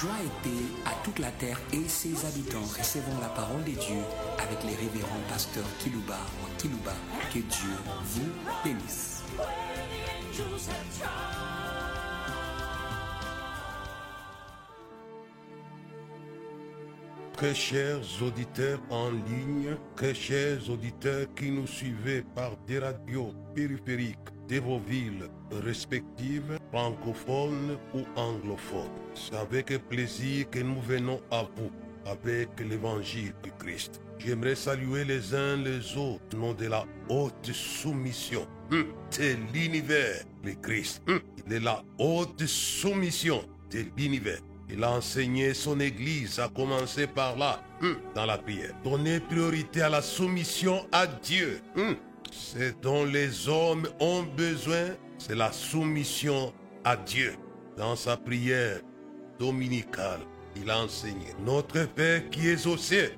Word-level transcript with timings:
Joie 0.00 0.10
et 0.22 0.42
paix 0.42 0.64
à 0.84 0.90
toute 1.02 1.18
la 1.18 1.30
terre 1.30 1.58
et 1.72 1.88
ses 1.88 2.26
habitants. 2.26 2.60
Recevons 2.60 3.18
la 3.22 3.28
parole 3.28 3.64
de 3.64 3.70
Dieu 3.70 4.02
avec 4.38 4.62
les 4.64 4.74
révérends 4.74 5.22
pasteurs 5.26 5.64
Kilouba 5.78 6.18
ou 6.42 6.60
Kilouba. 6.60 6.92
Que 7.32 7.38
Dieu 7.38 7.70
vous 8.04 8.28
bénisse. 8.62 9.22
Très 17.32 17.54
chers 17.54 18.22
auditeurs 18.22 18.80
en 18.90 19.10
ligne, 19.10 19.76
très 19.94 20.14
chers 20.14 20.68
auditeurs 20.68 21.26
qui 21.34 21.50
nous 21.50 21.66
suivez 21.66 22.22
par 22.34 22.54
des 22.66 22.80
radios 22.80 23.32
périphériques 23.54 24.18
de 24.46 24.58
vos 24.60 24.78
villes 24.78 25.28
respectives, 25.50 26.58
francophones 26.70 27.78
ou 27.94 28.00
anglophones. 28.16 28.90
C'est 29.14 29.36
avec 29.36 29.66
plaisir 29.88 30.48
que 30.50 30.58
nous 30.60 30.80
venons 30.80 31.20
à 31.30 31.42
vous 31.56 31.70
avec 32.06 32.48
l'évangile 32.60 33.32
du 33.42 33.50
Christ. 33.58 34.00
J'aimerais 34.18 34.54
saluer 34.54 35.04
les 35.04 35.34
uns 35.34 35.56
les 35.56 35.96
autres 35.96 36.22
au 36.34 36.36
nom 36.36 36.54
de 36.54 36.66
la 36.66 36.84
haute 37.08 37.52
soumission 37.52 38.46
de 38.70 39.36
l'univers, 39.52 40.24
le 40.44 40.54
Christ. 40.54 41.02
Il 41.46 41.52
est 41.52 41.60
la 41.60 41.82
haute 41.98 42.46
soumission 42.46 43.42
de 43.70 43.84
l'univers. 43.96 44.38
Il 44.68 44.82
a 44.82 44.90
enseigné 44.90 45.54
son 45.54 45.78
Église 45.78 46.40
à 46.40 46.48
commencer 46.48 47.06
par 47.06 47.36
là, 47.36 47.62
dans 48.14 48.26
la 48.26 48.38
prière. 48.38 48.72
Donner 48.82 49.20
priorité 49.20 49.82
à 49.82 49.88
la 49.88 50.02
soumission 50.02 50.86
à 50.92 51.06
Dieu. 51.06 51.60
hum. 51.76 51.96
Ce 52.32 52.72
dont 52.82 53.04
les 53.04 53.48
hommes 53.48 53.88
ont 54.00 54.24
besoin, 54.24 54.88
c'est 55.18 55.34
la 55.34 55.52
soumission 55.52 56.52
à 56.84 56.96
Dieu. 56.96 57.34
Dans 57.76 57.96
sa 57.96 58.16
prière 58.16 58.80
dominicale, 59.38 60.20
il 60.56 60.70
a 60.70 60.78
enseigné. 60.80 61.26
Notre 61.44 61.84
Père 61.84 62.28
qui 62.30 62.48
es 62.48 62.66
aux 62.66 62.76
cieux, 62.76 63.12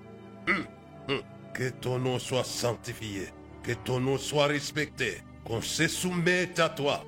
hum, 0.48 0.64
hum, 1.09 1.20
que 1.55 1.70
ton 1.70 1.98
nom 1.98 2.19
soit 2.19 2.45
sanctifié, 2.45 3.28
que 3.62 3.72
ton 3.72 4.00
nom 4.00 4.19
soit 4.19 4.47
respecté, 4.47 5.19
qu'on 5.45 5.62
se 5.62 5.87
soumette 5.87 6.59
à 6.59 6.69
toi. 6.69 7.05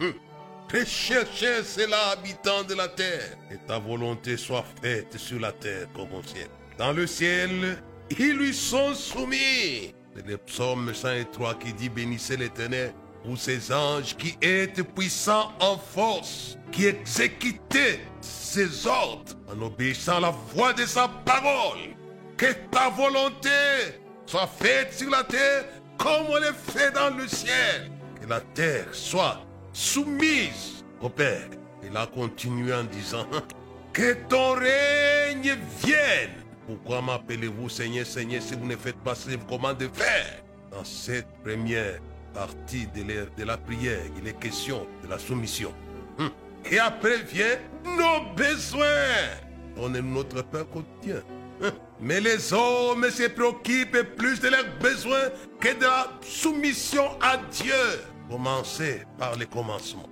Hum. 0.00 0.14
Que 0.68 0.84
chercher 0.84 1.62
cela, 1.62 2.10
habitant 2.12 2.64
de 2.64 2.74
la 2.74 2.88
terre, 2.88 3.36
et 3.50 3.58
ta 3.66 3.78
volonté 3.78 4.36
soit 4.36 4.64
faite 4.82 5.16
sur 5.18 5.38
la 5.38 5.52
terre 5.52 5.86
comme 5.94 6.12
au 6.12 6.22
ciel. 6.22 6.48
Dans 6.78 6.92
le 6.92 7.06
ciel, 7.06 7.78
ils 8.18 8.32
lui 8.36 8.54
sont 8.54 8.94
soumis. 8.94 9.94
C'est 10.16 10.26
le 10.26 10.38
psaume 10.38 10.92
103 10.94 11.54
qui 11.56 11.72
dit 11.74 11.88
Bénissez 11.88 12.36
l'éternel, 12.36 12.92
vous 13.24 13.36
ces 13.36 13.72
anges 13.72 14.16
qui 14.16 14.36
êtes 14.42 14.82
puissants 14.94 15.52
en 15.60 15.78
force, 15.78 16.58
qui 16.70 16.86
exécutez 16.86 18.00
ses 18.20 18.86
ordres 18.86 19.32
en 19.50 19.60
obéissant 19.62 20.18
à 20.18 20.20
la 20.20 20.30
voix 20.30 20.72
de 20.72 20.84
sa 20.84 21.08
parole. 21.08 21.94
Que 22.36 22.52
ta 22.70 22.90
volonté 22.90 23.48
soit 24.26 24.46
faite 24.46 24.92
sur 24.92 25.10
la 25.10 25.24
terre 25.24 25.64
comme 25.96 26.26
on 26.28 26.36
le 26.36 26.52
fait 26.52 26.90
dans 26.90 27.16
le 27.16 27.26
ciel. 27.26 27.90
Que 28.20 28.28
la 28.28 28.40
terre 28.40 28.88
soit 28.92 29.40
soumise 29.72 30.84
au 31.00 31.08
Père. 31.08 31.48
Il 31.82 31.96
a 31.96 32.06
continué 32.06 32.74
en 32.74 32.84
disant, 32.84 33.26
que 33.92 34.14
ton 34.28 34.54
règne 34.54 35.56
vienne. 35.82 36.30
Pourquoi 36.66 37.02
m'appelez-vous 37.02 37.68
Seigneur, 37.68 38.06
Seigneur, 38.06 38.42
si 38.42 38.54
vous 38.54 38.66
ne 38.66 38.76
faites 38.76 38.96
pas 38.96 39.14
ce 39.14 39.26
que 39.26 39.36
vous 39.36 39.46
commandez 39.46 39.88
de 39.88 39.94
faire? 39.94 40.42
Dans 40.70 40.84
cette 40.84 41.28
première 41.44 42.00
partie 42.34 42.88
de 42.88 43.44
la, 43.44 43.56
prière, 43.56 44.02
il 44.18 44.28
est 44.28 44.38
question 44.38 44.86
de 45.02 45.08
la 45.08 45.18
soumission. 45.18 45.72
Hum. 46.18 46.30
Et 46.70 46.78
après 46.78 47.22
vient 47.22 47.58
nos 47.84 48.34
besoins. 48.34 48.86
On 49.76 49.94
est 49.94 50.02
notre 50.02 50.42
pain 50.42 50.64
quotidien. 50.64 51.22
Hum. 51.62 51.70
Mais 52.00 52.20
les 52.20 52.52
hommes 52.52 53.08
se 53.10 53.28
préoccupent 53.28 54.16
plus 54.16 54.40
de 54.40 54.48
leurs 54.48 54.76
besoins 54.80 55.30
que 55.60 55.74
de 55.74 55.82
la 55.82 56.10
soumission 56.22 57.18
à 57.20 57.38
Dieu. 57.50 57.72
Commencez 58.28 59.02
par 59.18 59.36
le 59.38 59.46
commencement. 59.46 60.08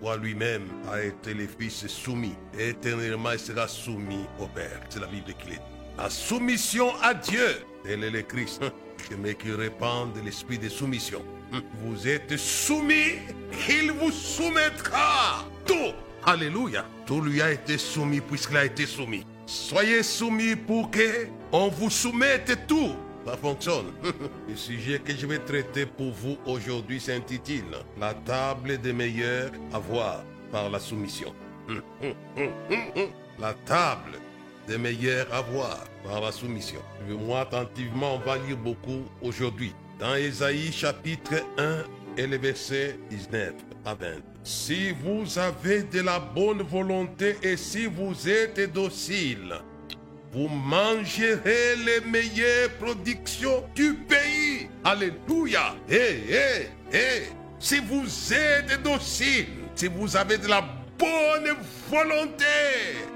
Toi 0.00 0.16
lui-même 0.16 0.68
a 0.92 1.02
été 1.02 1.32
le 1.32 1.46
Fils 1.46 1.86
soumis. 1.86 2.34
Éternellement, 2.58 3.32
il 3.32 3.38
sera 3.38 3.68
soumis 3.68 4.26
au 4.38 4.46
Père. 4.46 4.80
C'est 4.88 5.00
la 5.00 5.06
Bible 5.06 5.32
qui 5.38 5.48
le 5.48 5.54
dit. 5.54 5.60
La 5.96 6.10
soumission 6.10 6.92
à 7.00 7.14
Dieu. 7.14 7.64
Tel 7.84 8.04
est 8.04 8.10
le 8.10 8.22
Christ. 8.22 8.62
Mais 9.18 9.34
qui 9.34 9.52
répand 9.52 10.10
l'esprit 10.24 10.58
de 10.58 10.68
soumission. 10.68 11.22
Vous 11.84 12.08
êtes 12.08 12.36
soumis, 12.36 13.18
il 13.68 13.92
vous 13.92 14.10
soumettra. 14.10 15.44
Tout. 15.66 15.92
Alléluia. 16.24 16.84
Tout 17.06 17.20
lui 17.20 17.42
a 17.42 17.52
été 17.52 17.78
soumis 17.78 18.20
puisqu'il 18.20 18.56
a 18.56 18.64
été 18.64 18.86
soumis. 18.86 19.26
Soyez 19.46 20.02
soumis 20.02 20.56
pour 20.56 20.90
que 20.90 21.26
on 21.50 21.68
vous 21.68 21.90
soumette 21.90 22.66
tout. 22.66 22.94
Ça 23.26 23.36
fonctionne. 23.36 23.92
Le 24.48 24.56
sujet 24.56 24.98
que 24.98 25.14
je 25.14 25.26
vais 25.26 25.38
traiter 25.38 25.86
pour 25.86 26.12
vous 26.12 26.38
aujourd'hui 26.46 27.00
s'intitule 27.00 27.76
La 28.00 28.14
table 28.14 28.78
des 28.78 28.92
meilleurs 28.92 29.50
à 29.72 29.80
par 30.50 30.70
la 30.70 30.80
soumission. 30.80 31.34
La 33.38 33.54
table 33.66 34.18
des 34.66 34.78
meilleurs 34.78 35.26
à 35.32 35.44
par 36.04 36.20
la 36.20 36.32
soumission. 36.32 36.80
Suivez-moi 37.04 37.40
attentivement, 37.40 38.20
on 38.24 38.56
beaucoup 38.56 39.02
aujourd'hui. 39.20 39.72
Dans 40.02 40.16
Ésaïe 40.16 40.72
chapitre 40.72 41.46
1 41.56 41.84
et 42.16 42.26
le 42.26 42.36
verset 42.36 42.98
19 43.08 43.52
à 43.84 43.94
20. 43.94 44.06
Si 44.42 44.90
vous 44.90 45.38
avez 45.38 45.84
de 45.84 46.00
la 46.00 46.18
bonne 46.18 46.62
volonté 46.62 47.36
et 47.40 47.56
si 47.56 47.86
vous 47.86 48.28
êtes 48.28 48.72
docile, 48.72 49.54
vous 50.32 50.48
mangerez 50.48 51.76
les 51.86 52.00
meilleures 52.00 52.70
productions 52.80 53.62
du 53.76 53.94
pays. 53.94 54.68
Alléluia. 54.82 55.76
Hé, 55.88 56.24
hé, 56.28 56.68
hé. 56.92 57.22
Si 57.60 57.78
vous 57.78 58.32
êtes 58.34 58.82
docile, 58.82 59.46
si 59.76 59.86
vous 59.86 60.16
avez 60.16 60.36
de 60.36 60.48
la 60.48 60.64
bonne 60.98 61.54
volonté, 61.88 62.44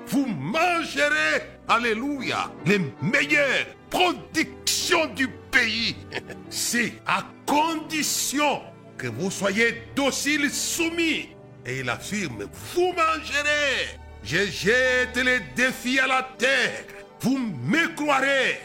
vous 0.06 0.26
mangerez, 0.26 1.42
alléluia, 1.66 2.48
les 2.64 2.78
meilleures 3.02 3.66
productions 3.90 4.65
du 5.14 5.28
pays. 5.50 5.96
Si, 6.48 6.92
à 7.06 7.24
condition 7.44 8.62
que 8.96 9.08
vous 9.08 9.30
soyez 9.30 9.82
docile, 9.94 10.48
soumis. 10.50 11.28
Et 11.66 11.80
il 11.80 11.90
affirme, 11.90 12.48
vous 12.74 12.92
mangerez. 12.92 13.98
Je 14.22 14.46
jette 14.46 15.16
les 15.16 15.40
défis 15.56 15.98
à 15.98 16.06
la 16.06 16.28
terre. 16.38 16.84
Vous 17.20 17.36
me 17.38 17.94
croirez 17.94 18.60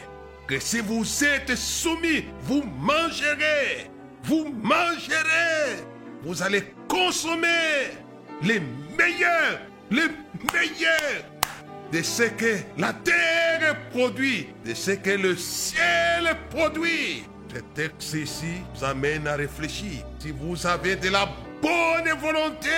que 0.46 0.58
si 0.60 0.80
vous 0.80 1.04
êtes 1.24 1.56
soumis, 1.56 2.24
vous 2.42 2.62
mangerez. 2.62 3.90
Vous 4.22 4.48
mangerez. 4.62 5.82
Vous 6.22 6.40
allez 6.42 6.62
consommer 6.88 7.90
les 8.42 8.60
meilleurs, 8.96 9.60
les 9.90 10.08
meilleurs 10.52 11.31
de 11.92 12.02
ce 12.02 12.22
que 12.22 12.56
la 12.78 12.94
terre 12.94 13.76
produit, 13.90 14.48
de 14.64 14.72
ce 14.72 14.92
que 14.92 15.10
le 15.10 15.36
ciel 15.36 16.36
produit. 16.50 17.24
Ce 17.54 17.60
texte 17.74 18.14
ici 18.14 18.62
vous 18.74 18.84
amène 18.84 19.28
à 19.28 19.36
réfléchir. 19.36 20.02
Si 20.18 20.30
vous 20.30 20.66
avez 20.66 20.96
de 20.96 21.10
la 21.10 21.28
bonne 21.60 22.18
volonté, 22.18 22.68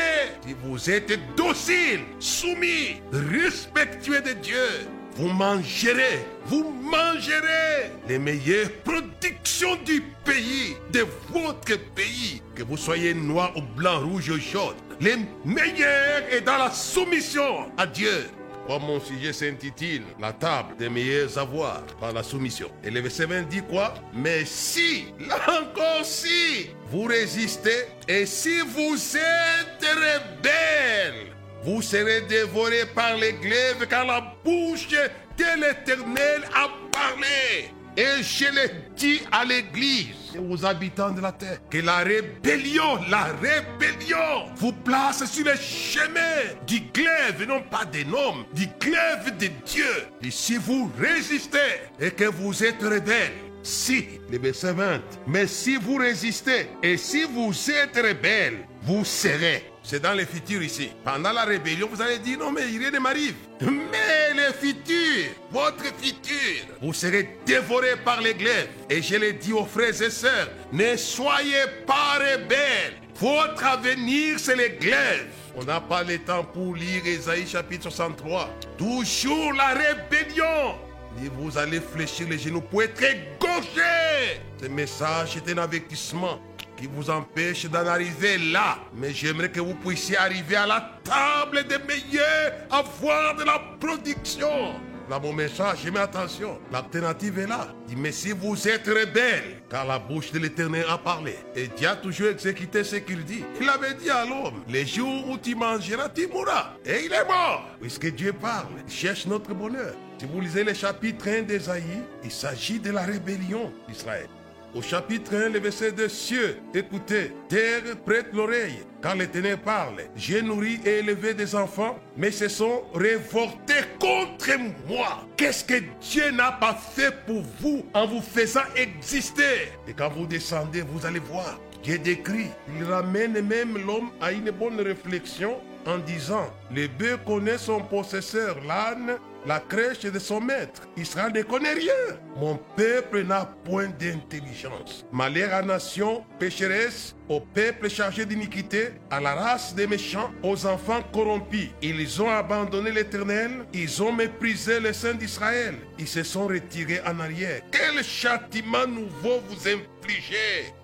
si 0.44 0.54
vous 0.64 0.90
êtes 0.90 1.12
docile, 1.36 2.00
soumis, 2.18 3.00
respectueux 3.12 4.20
de 4.20 4.32
Dieu, 4.32 4.88
vous 5.14 5.28
mangerez, 5.28 6.26
vous 6.46 6.70
mangerez 6.70 7.92
les 8.08 8.18
meilleures 8.18 8.72
productions 8.82 9.76
du 9.86 10.02
pays, 10.24 10.74
de 10.92 11.06
votre 11.30 11.78
pays, 11.94 12.42
que 12.56 12.64
vous 12.64 12.76
soyez 12.76 13.14
noir 13.14 13.52
ou 13.56 13.62
blanc, 13.76 14.00
rouge 14.00 14.30
ou 14.30 14.40
jaune. 14.40 14.74
Les 15.00 15.16
meilleurs 15.44 16.24
est 16.32 16.40
dans 16.40 16.58
la 16.58 16.72
soumission 16.72 17.70
à 17.78 17.86
Dieu. 17.86 18.26
Comme 18.66 18.82
mon 18.84 19.00
sujet 19.00 19.32
s'intitule 19.32 20.04
La 20.18 20.32
table 20.32 20.76
des 20.78 20.88
meilleurs 20.88 21.36
avoirs 21.38 21.84
par 22.00 22.12
la 22.12 22.22
soumission. 22.22 22.70
Et 22.82 22.90
le 22.90 23.00
verset 23.00 23.26
20 23.26 23.42
dit 23.42 23.62
quoi? 23.62 23.94
Mais 24.14 24.44
si, 24.44 25.06
là 25.20 25.36
encore 25.60 26.04
si, 26.04 26.70
vous 26.90 27.04
résistez 27.04 27.86
et 28.08 28.24
si 28.24 28.60
vous 28.60 28.96
êtes 29.16 29.84
rebelles, 29.84 31.32
vous 31.62 31.82
serez 31.82 32.22
dévorés 32.22 32.86
par 32.94 33.16
les 33.16 33.34
glaives 33.34 33.86
car 33.88 34.06
la 34.06 34.34
bouche 34.44 34.88
de 34.88 35.60
l'Éternel 35.60 36.42
a 36.54 36.68
parlé. 36.92 37.70
Et 37.96 38.22
je 38.22 38.44
l'ai 38.46 38.70
dit 38.96 39.20
à 39.30 39.44
l'église 39.44 40.34
et 40.34 40.38
aux 40.38 40.64
habitants 40.64 41.12
de 41.12 41.20
la 41.20 41.30
terre 41.30 41.58
que 41.70 41.78
la 41.78 41.98
rébellion, 41.98 42.98
la 43.08 43.24
rébellion 43.40 44.48
vous 44.56 44.72
place 44.72 45.24
sur 45.30 45.44
le 45.44 45.54
chemin 45.54 46.56
du 46.66 46.80
glaive, 46.80 47.46
non 47.46 47.62
pas 47.62 47.84
des 47.84 48.04
hommes, 48.04 48.44
du 48.52 48.66
glaive 48.80 49.36
de 49.38 49.48
Dieu. 49.64 49.84
Et 50.22 50.30
si 50.30 50.56
vous 50.56 50.90
résistez 50.98 51.58
et 52.00 52.10
que 52.10 52.24
vous 52.24 52.64
êtes 52.64 52.82
rebelles, 52.82 53.32
si, 53.62 54.06
le 54.30 54.38
verset 54.38 54.72
20, 54.72 55.00
mais 55.28 55.46
si 55.46 55.76
vous 55.76 55.96
résistez 55.96 56.66
et 56.82 56.96
si 56.96 57.24
vous 57.24 57.52
êtes 57.70 57.96
rebelles, 57.96 58.66
vous 58.82 59.04
serez 59.04 59.64
c'est 59.84 60.00
dans 60.00 60.14
le 60.14 60.24
futur 60.24 60.62
ici. 60.62 60.90
Pendant 61.04 61.30
la 61.32 61.44
rébellion, 61.44 61.88
vous 61.92 62.00
allez 62.00 62.18
dire 62.18 62.38
non, 62.38 62.50
mais 62.50 62.62
rien 62.62 62.90
ne 62.90 62.98
m'arrive. 62.98 63.34
Mais 63.60 64.34
le 64.34 64.52
futur, 64.52 65.26
votre 65.52 65.84
futur, 66.00 66.64
vous 66.80 66.94
serez 66.94 67.38
dévorés 67.44 67.96
par 68.02 68.20
les 68.22 68.34
glaives. 68.34 68.68
Et 68.88 69.02
je 69.02 69.16
l'ai 69.16 69.34
dit 69.34 69.52
aux 69.52 69.66
frères 69.66 70.00
et 70.02 70.10
sœurs, 70.10 70.48
ne 70.72 70.96
soyez 70.96 71.66
pas 71.86 72.18
rebelles. 72.18 72.94
Votre 73.20 73.64
avenir, 73.64 74.40
c'est 74.40 74.56
les 74.56 74.70
glaives. 74.70 75.28
On 75.54 75.64
n'a 75.64 75.80
pas 75.80 76.02
le 76.02 76.18
temps 76.18 76.44
pour 76.44 76.74
lire 76.74 77.06
Esaïe 77.06 77.46
chapitre 77.46 77.84
63. 77.84 78.50
Toujours 78.76 79.52
la 79.52 79.68
rébellion. 79.68 80.74
Et 81.22 81.28
vous 81.28 81.56
allez 81.56 81.80
fléchir 81.80 82.26
les 82.28 82.38
genoux 82.38 82.62
pour 82.62 82.82
être 82.82 83.00
égorgés. 83.00 84.40
Ce 84.60 84.66
message 84.66 85.36
est 85.36 85.52
un 85.52 85.58
avertissement 85.58 86.40
qui 86.76 86.86
vous 86.86 87.10
empêche 87.10 87.66
d'en 87.66 87.86
arriver 87.86 88.38
là. 88.38 88.78
Mais 88.94 89.12
j'aimerais 89.12 89.50
que 89.50 89.60
vous 89.60 89.74
puissiez 89.74 90.16
arriver 90.16 90.56
à 90.56 90.66
la 90.66 90.90
table 91.04 91.66
des 91.68 91.78
meilleurs, 91.78 92.52
avoir 92.70 93.36
de 93.36 93.44
la 93.44 93.60
production. 93.80 94.74
Là, 95.08 95.18
mon 95.18 95.34
message, 95.34 95.80
j'ai 95.84 95.90
mis 95.90 95.98
attention. 95.98 96.58
L'alternative 96.72 97.38
est 97.38 97.46
là. 97.46 97.68
Il 97.88 97.94
dit, 97.94 98.00
mais 98.00 98.10
si 98.10 98.32
vous 98.32 98.66
êtes 98.66 98.86
rebelles, 98.86 99.62
car 99.68 99.84
la 99.84 99.98
bouche 99.98 100.32
de 100.32 100.38
l'éternel 100.38 100.86
a 100.88 100.96
parlé, 100.96 101.36
et 101.54 101.68
Dieu 101.68 101.88
a 101.88 101.96
toujours 101.96 102.28
exécuté 102.28 102.82
ce 102.84 102.96
qu'il 102.96 103.22
dit. 103.22 103.44
Il 103.60 103.68
avait 103.68 103.94
dit 103.94 104.08
à 104.08 104.24
l'homme, 104.24 104.62
les 104.66 104.86
jours 104.86 105.28
où 105.28 105.36
tu 105.36 105.54
mangeras, 105.54 106.08
tu 106.08 106.26
mourras. 106.26 106.72
Et 106.86 107.04
il 107.04 107.12
est 107.12 107.26
mort. 107.26 107.68
Puisque 107.82 108.14
Dieu 108.14 108.32
parle, 108.32 108.68
il 108.86 108.92
cherche 108.92 109.26
notre 109.26 109.52
bonheur. 109.52 109.94
Si 110.18 110.24
vous 110.24 110.40
lisez 110.40 110.64
le 110.64 110.72
chapitre 110.72 111.28
1 111.28 111.42
d'Ésaïe, 111.42 111.82
il 112.22 112.30
s'agit 112.30 112.78
de 112.78 112.90
la 112.90 113.02
rébellion 113.02 113.70
d'Israël. 113.86 114.28
Au 114.74 114.82
chapitre 114.82 115.36
1, 115.36 115.50
le 115.50 115.60
verset 115.60 115.92
de 115.92 116.08
cieux, 116.08 116.58
écoutez, 116.74 117.30
terre 117.48 117.82
prête 118.04 118.32
l'oreille, 118.32 118.80
car 119.00 119.14
l'Éternel 119.14 119.58
parle. 119.58 120.02
J'ai 120.16 120.42
nourri 120.42 120.80
et 120.84 120.98
élevé 120.98 121.32
des 121.32 121.54
enfants, 121.54 121.96
mais 122.16 122.32
se 122.32 122.48
sont 122.48 122.82
révoltés 122.92 123.84
contre 124.00 124.58
moi. 124.88 125.28
Qu'est-ce 125.36 125.62
que 125.64 125.80
Dieu 126.00 126.32
n'a 126.32 126.50
pas 126.50 126.74
fait 126.74 127.14
pour 127.24 127.42
vous 127.60 127.86
en 127.94 128.08
vous 128.08 128.20
faisant 128.20 128.64
exister? 128.74 129.70
Et 129.86 129.92
quand 129.92 130.10
vous 130.10 130.26
descendez, 130.26 130.82
vous 130.82 131.06
allez 131.06 131.20
voir. 131.20 131.60
Dieu 131.84 131.98
décrit, 131.98 132.50
il 132.76 132.84
ramène 132.84 133.40
même 133.42 133.78
l'homme 133.86 134.10
à 134.20 134.32
une 134.32 134.50
bonne 134.50 134.80
réflexion 134.80 135.60
en 135.86 135.98
disant, 135.98 136.50
le 136.74 136.88
bœuf 136.88 137.20
connaît 137.24 137.58
son 137.58 137.80
possesseur, 137.80 138.56
l'âne 138.66 139.18
la 139.46 139.60
crèche 139.60 140.00
de 140.00 140.18
son 140.18 140.40
maître. 140.40 140.82
Israël 140.96 141.32
ne 141.34 141.42
connaît 141.42 141.74
rien. 141.74 142.18
Mon 142.36 142.58
peuple 142.76 143.22
n'a 143.24 143.46
point 143.64 143.88
d'intelligence. 143.88 145.04
Malheur 145.12 145.52
à 145.52 145.62
nation 145.62 146.24
pécheresse, 146.38 147.14
au 147.28 147.40
peuple 147.40 147.88
chargé 147.88 148.26
d'iniquité, 148.26 148.88
à 149.10 149.20
la 149.20 149.34
race 149.34 149.74
des 149.74 149.86
méchants, 149.86 150.30
aux 150.42 150.66
enfants 150.66 151.02
corrompus. 151.12 151.68
Ils 151.82 152.22
ont 152.22 152.30
abandonné 152.30 152.90
l'Éternel, 152.90 153.66
ils 153.72 154.02
ont 154.02 154.12
méprisé 154.12 154.80
le 154.80 154.92
Saint 154.92 155.14
d'Israël, 155.14 155.74
ils 155.98 156.08
se 156.08 156.22
sont 156.22 156.46
retirés 156.46 157.00
en 157.06 157.18
arrière. 157.20 157.62
Quel 157.70 158.02
châtiment 158.02 158.86
nouveau 158.86 159.40
vous 159.48 159.68
infligez 159.68 159.84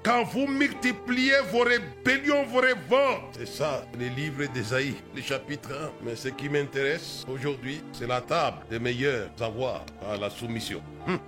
quand 0.03 0.25
vous 0.25 0.47
multipliez 0.47 1.41
vos 1.53 1.61
rébellions, 1.61 2.45
vos 2.45 2.61
révoltes. 2.61 3.37
C'est 3.39 3.49
ça, 3.49 3.85
le 3.99 4.09
livre 4.09 4.47
d'Ésaïe, 4.53 4.95
le 5.15 5.21
chapitre 5.21 5.71
1. 5.71 6.05
Mais 6.05 6.17
ce 6.17 6.29
qui 6.29 6.49
m'intéresse 6.49 7.25
aujourd'hui, 7.29 7.83
c'est 7.93 8.07
la 8.07 8.21
table 8.21 8.59
des 8.71 8.79
meilleurs 8.79 9.29
avoirs 9.41 9.85
à 10.11 10.17
la 10.17 10.31
soumission. 10.31 10.83
Hum. 11.07 11.19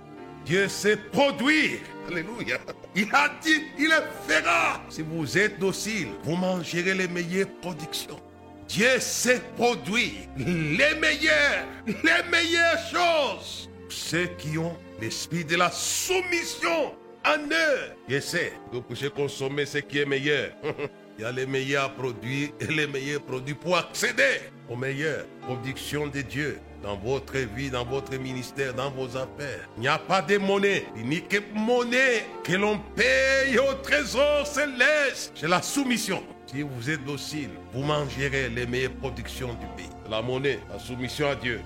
Dieu 0.45 0.67
sait 0.67 0.97
produire. 0.97 1.79
Alléluia. 2.07 2.57
Il 2.95 3.07
a 3.13 3.29
dit, 3.41 3.63
il 3.77 3.85
le 3.85 4.03
fera. 4.27 4.81
Si 4.89 5.01
vous 5.01 5.37
êtes 5.37 5.57
docile, 5.59 6.09
vous 6.23 6.35
mangerez 6.35 6.93
les 6.93 7.07
meilleures 7.07 7.49
productions. 7.61 8.19
Dieu 8.67 8.99
sait 8.99 9.41
produire 9.55 10.27
les 10.37 10.95
meilleures, 10.99 11.65
les 11.85 12.29
meilleures 12.29 12.79
choses. 12.91 13.69
Ceux 13.89 14.25
qui 14.37 14.57
ont 14.57 14.75
l'esprit 14.99 15.45
de 15.45 15.55
la 15.55 15.69
soumission 15.71 16.93
en 17.25 17.37
eux. 17.37 17.93
Dieu 18.07 18.19
sait 18.19 18.53
que 18.69 18.77
vous 18.77 18.81
pouvez 18.81 19.09
consommer 19.09 19.65
ce 19.65 19.77
qui 19.77 19.99
est 19.99 20.05
meilleur. 20.05 20.51
Il 21.17 21.21
y 21.21 21.25
a 21.25 21.31
les 21.31 21.45
meilleurs 21.45 21.93
produits 21.93 22.51
et 22.59 22.65
les 22.65 22.87
meilleurs 22.87 23.21
produits 23.21 23.53
pour 23.53 23.77
accéder 23.77 24.41
aux 24.67 24.75
meilleures 24.75 25.27
productions 25.41 26.07
de 26.07 26.21
Dieu 26.21 26.59
dans 26.83 26.97
votre 26.97 27.37
vie, 27.37 27.71
dans 27.71 27.85
votre 27.85 28.15
ministère, 28.17 28.73
dans 28.73 28.91
vos 28.91 29.07
affaires. 29.15 29.67
Il 29.77 29.81
n'y 29.81 29.87
a 29.87 29.97
pas 29.97 30.21
de 30.21 30.37
monnaie, 30.37 30.85
ni 30.97 31.21
que 31.21 31.37
monnaie 31.55 32.25
que 32.43 32.53
l'on 32.53 32.77
paye 32.95 33.57
au 33.57 33.73
trésor 33.81 34.45
céleste. 34.45 35.31
C'est 35.33 35.47
la 35.47 35.61
soumission. 35.61 36.21
Si 36.45 36.61
vous 36.61 36.89
êtes 36.89 37.03
docile, 37.05 37.49
vous 37.73 37.83
mangerez 37.83 38.49
les 38.49 38.67
meilleures 38.67 38.91
productions 38.91 39.53
du 39.53 39.65
pays. 39.77 39.89
La 40.09 40.21
monnaie, 40.21 40.59
la 40.69 40.77
soumission 40.77 41.29
à 41.29 41.35
Dieu. 41.35 41.61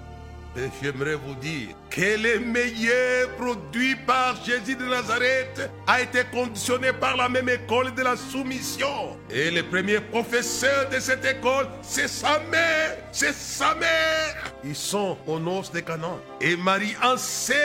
J'aimerais 0.81 1.15
vous 1.15 1.36
dire 1.36 1.69
que 1.89 2.18
le 2.18 2.39
meilleur 2.39 3.30
produit 3.38 3.95
par 3.95 4.36
Jésus 4.44 4.75
de 4.75 4.86
Nazareth 4.86 5.69
a 5.86 6.01
été 6.01 6.24
conditionné 6.31 6.94
par 6.94 7.15
la 7.15 7.30
même 7.30 7.50
école 7.50 7.94
de 7.94 8.01
la 8.01 8.15
soumission. 8.15 9.18
Et 9.30 9.51
le 9.51 9.63
premier 9.63 10.00
professeur 10.00 10.89
de 10.89 11.00
cette 11.00 11.25
école, 11.25 11.68
c'est 11.81 12.07
sa 12.07 12.39
mère. 12.51 12.98
C'est 13.12 13.33
sa 13.33 13.75
mère. 13.75 14.54
Ils 14.63 14.75
sont 14.75 15.18
aux 15.27 15.39
noces 15.39 15.71
de 15.71 15.80
Canaan. 15.80 16.19
Et 16.42 16.56
Marie 16.56 16.95
enseigne 17.03 17.56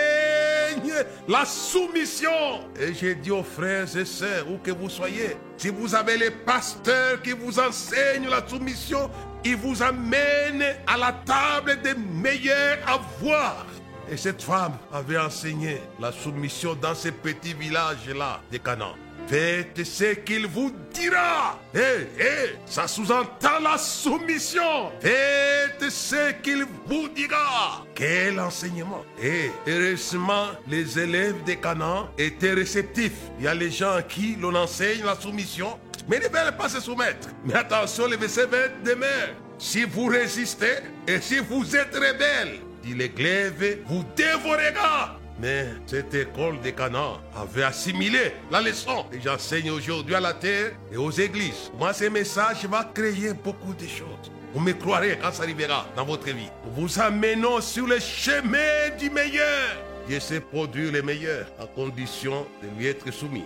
la 1.28 1.44
soumission. 1.44 2.68
Et 2.78 2.92
j'ai 2.94 3.14
dit 3.14 3.30
aux 3.30 3.42
frères 3.42 3.96
et 3.96 4.04
sœurs, 4.04 4.50
où 4.50 4.58
que 4.58 4.70
vous 4.70 4.90
soyez, 4.90 5.36
si 5.56 5.68
vous 5.68 5.94
avez 5.94 6.18
les 6.18 6.30
pasteurs 6.30 7.20
qui 7.22 7.32
vous 7.32 7.58
enseignent 7.58 8.28
la 8.28 8.46
soumission, 8.46 9.10
il 9.44 9.56
vous 9.56 9.82
amène 9.82 10.64
à 10.86 10.96
la 10.96 11.12
table 11.12 11.80
des 11.82 11.94
meilleurs 11.94 12.78
avoirs. 12.86 13.66
Et 14.10 14.16
cette 14.16 14.42
femme 14.42 14.76
avait 14.92 15.18
enseigné 15.18 15.80
la 16.00 16.12
soumission 16.12 16.74
dans 16.74 16.94
ce 16.94 17.08
petit 17.08 17.54
village-là 17.54 18.40
de 18.50 18.58
Canaan. 18.58 18.94
Faites 19.26 19.84
ce 19.84 20.14
qu'il 20.14 20.46
vous 20.46 20.72
dira. 20.92 21.58
Eh, 21.74 21.78
eh, 22.18 22.56
ça 22.66 22.86
sous-entend 22.86 23.60
la 23.62 23.78
soumission. 23.78 24.90
Faites 25.00 25.90
ce 25.90 26.32
qu'il 26.42 26.66
vous 26.86 27.08
dira. 27.08 27.84
Quel 27.94 28.40
enseignement. 28.40 29.04
Et 29.22 29.50
heureusement, 29.66 30.48
les 30.68 30.98
élèves 30.98 31.42
de 31.44 31.54
Canaan 31.54 32.08
étaient 32.18 32.52
réceptifs. 32.52 33.30
Il 33.38 33.44
y 33.44 33.48
a 33.48 33.54
les 33.54 33.70
gens 33.70 33.92
à 33.92 34.02
qui 34.02 34.36
l'on 34.40 34.54
enseigne 34.54 35.04
la 35.04 35.14
soumission, 35.14 35.78
mais 36.08 36.18
ne 36.18 36.24
veulent 36.24 36.56
pas 36.56 36.68
se 36.68 36.80
soumettre. 36.80 37.28
Mais 37.44 37.54
attention, 37.54 38.06
le 38.06 38.16
verset 38.16 38.46
20 38.46 38.84
demeure. 38.84 39.30
Si 39.58 39.84
vous 39.84 40.06
résistez 40.06 40.78
et 41.06 41.20
si 41.20 41.38
vous 41.38 41.76
êtes 41.76 41.94
rebelles, 41.94 42.60
dit 42.82 42.94
les 42.94 43.08
glaives 43.08 43.78
vous 43.86 44.04
dévorera. 44.16 45.16
Mais 45.38 45.66
cette 45.86 46.14
école 46.14 46.60
de 46.60 46.70
Canaan 46.70 47.20
avait 47.36 47.64
assimilé 47.64 48.32
la 48.50 48.60
leçon 48.60 49.04
que 49.10 49.20
j'enseigne 49.20 49.70
aujourd'hui 49.70 50.14
à 50.14 50.20
la 50.20 50.34
terre 50.34 50.72
et 50.92 50.96
aux 50.96 51.10
églises. 51.10 51.70
Moi, 51.78 51.92
ce 51.92 52.04
message 52.04 52.64
va 52.66 52.84
créer 52.92 53.32
beaucoup 53.32 53.74
de 53.74 53.86
choses. 53.86 54.30
Vous 54.54 54.60
me 54.60 54.72
croirez 54.72 55.18
quand 55.20 55.32
ça 55.32 55.44
arrivera 55.44 55.86
dans 55.96 56.04
votre 56.04 56.26
vie. 56.26 56.50
Nous 56.66 56.86
vous 56.86 57.00
amenons 57.00 57.60
sur 57.60 57.86
le 57.86 57.98
chemin 57.98 58.90
du 58.98 59.08
meilleur. 59.08 59.76
Dieu 60.06 60.20
sait 60.20 60.40
produire 60.40 60.92
le 60.92 61.02
meilleur 61.02 61.46
à 61.58 61.66
condition 61.66 62.46
de 62.62 62.68
lui 62.78 62.88
être 62.88 63.10
soumis. 63.12 63.44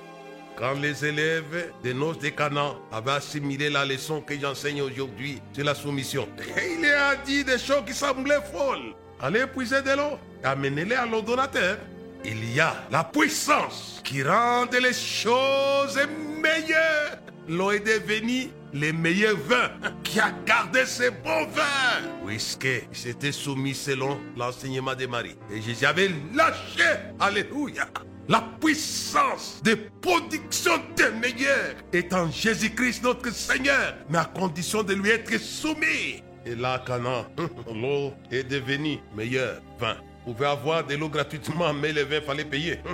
Quand 0.56 0.72
les 0.80 1.04
élèves 1.04 1.70
de 1.84 2.28
Canaan 2.30 2.76
avaient 2.90 3.12
assimilé 3.12 3.68
la 3.68 3.84
leçon 3.84 4.22
que 4.22 4.38
j'enseigne 4.38 4.80
aujourd'hui 4.80 5.42
c'est 5.52 5.62
la 5.62 5.74
soumission, 5.74 6.26
et 6.38 6.76
il 6.78 6.86
a 6.86 7.14
dit 7.16 7.44
des 7.44 7.58
choses 7.58 7.84
qui 7.86 7.92
semblaient 7.92 8.40
folles. 8.52 8.94
Allez 9.20 9.46
puiser 9.46 9.82
de 9.82 9.90
l'eau, 9.90 10.18
amenez-les 10.42 10.94
à 10.94 11.04
l'ordonnateur. 11.04 11.78
Il 12.24 12.54
y 12.54 12.58
a 12.58 12.74
la 12.90 13.04
puissance 13.04 14.00
qui 14.02 14.22
rend 14.22 14.64
les 14.72 14.94
choses 14.94 16.00
meilleures. 16.40 17.18
L'eau 17.48 17.70
est 17.70 17.80
devenue 17.80 18.48
le 18.72 18.92
meilleur 18.92 19.36
vin 19.36 19.70
qui 20.02 20.18
a 20.20 20.30
gardé 20.44 20.84
ses 20.86 21.10
bons 21.10 21.46
vins. 21.54 22.24
Puisque 22.26 22.66
s'était 22.92 23.30
soumis 23.30 23.74
selon 23.74 24.18
l'enseignement 24.36 24.94
de 24.94 25.06
Marie. 25.06 25.36
Et 25.52 25.60
Jésus 25.60 25.86
avait 25.86 26.10
lâché. 26.34 26.82
Alléluia. 27.20 27.86
La 28.28 28.42
puissance 28.60 29.62
de 29.62 29.76
production 30.00 30.72
des 30.96 31.10
meilleurs 31.10 31.76
est 31.92 32.12
en 32.12 32.28
Jésus-Christ 32.28 33.04
notre 33.04 33.32
Seigneur, 33.32 33.94
mais 34.08 34.18
à 34.18 34.24
condition 34.24 34.82
de 34.82 34.94
lui 34.94 35.10
être 35.10 35.38
soumis. 35.38 36.24
Et 36.44 36.56
là, 36.56 36.82
Cana, 36.84 37.28
l'eau 37.72 38.12
est 38.32 38.42
devenue 38.42 38.98
meilleure 39.14 39.60
vin. 39.78 39.96
Vous 40.26 40.32
pouvez 40.32 40.46
avoir 40.46 40.84
de 40.84 40.96
l'eau 40.96 41.08
gratuitement, 41.08 41.72
mais 41.72 41.92
le 41.92 42.02
vin 42.02 42.20
fallait 42.20 42.44
payer. 42.44 42.80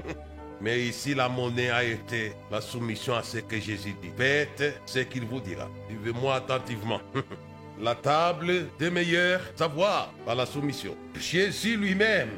Mais 0.61 0.81
ici, 0.87 1.12
la 1.12 1.29
monnaie 1.29 1.71
a 1.71 1.83
été 1.83 2.35
la 2.49 2.61
soumission 2.61 3.17
à 3.17 3.25
ce 3.25 3.39
que 3.39 3.59
Jésus 3.59 3.97
dit. 4.01 4.12
Faites 4.17 4.81
ce 4.87 5.01
qu'il 5.01 5.25
vous 5.25 5.41
dira. 5.41 5.69
Suivez-moi 5.89 6.37
attentivement. 6.37 7.01
la 7.83 7.97
table 7.97 8.69
des 8.79 8.91
meilleurs 8.91 9.41
savoirs 9.57 10.12
par 10.25 10.37
la 10.37 10.47
soumission. 10.47 10.97
Jésus 11.19 11.77
lui-même 11.77 12.31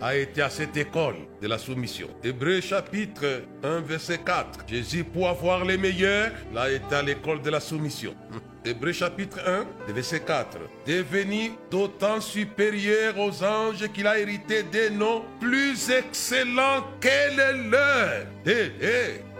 a 0.00 0.14
été 0.14 0.42
à 0.42 0.50
cette 0.50 0.76
école 0.76 1.16
de 1.40 1.48
la 1.48 1.58
soumission. 1.58 2.08
Hébreu 2.22 2.60
chapitre 2.60 3.42
1 3.64 3.80
verset 3.80 4.18
4. 4.18 4.60
Jésus 4.68 5.02
pour 5.04 5.28
avoir 5.28 5.64
les 5.64 5.78
meilleurs, 5.78 6.30
il 6.52 6.58
a 6.58 6.70
été 6.70 6.94
à 6.94 7.02
l'école 7.02 7.40
de 7.40 7.50
la 7.50 7.60
soumission. 7.60 8.14
Hébreu 8.64 8.92
chapitre 8.92 9.40
1, 9.88 9.92
verset 9.94 10.20
4. 10.20 10.58
Devenu 10.86 11.52
d'autant 11.70 12.20
supérieur 12.20 13.18
aux 13.18 13.42
anges 13.42 13.88
qu'il 13.94 14.06
a 14.06 14.18
hérité 14.18 14.62
des 14.64 14.90
noms 14.90 15.22
plus 15.40 15.90
excellents 15.90 16.84
que 17.00 17.08
les 17.08 17.70
leurs. 17.70 18.26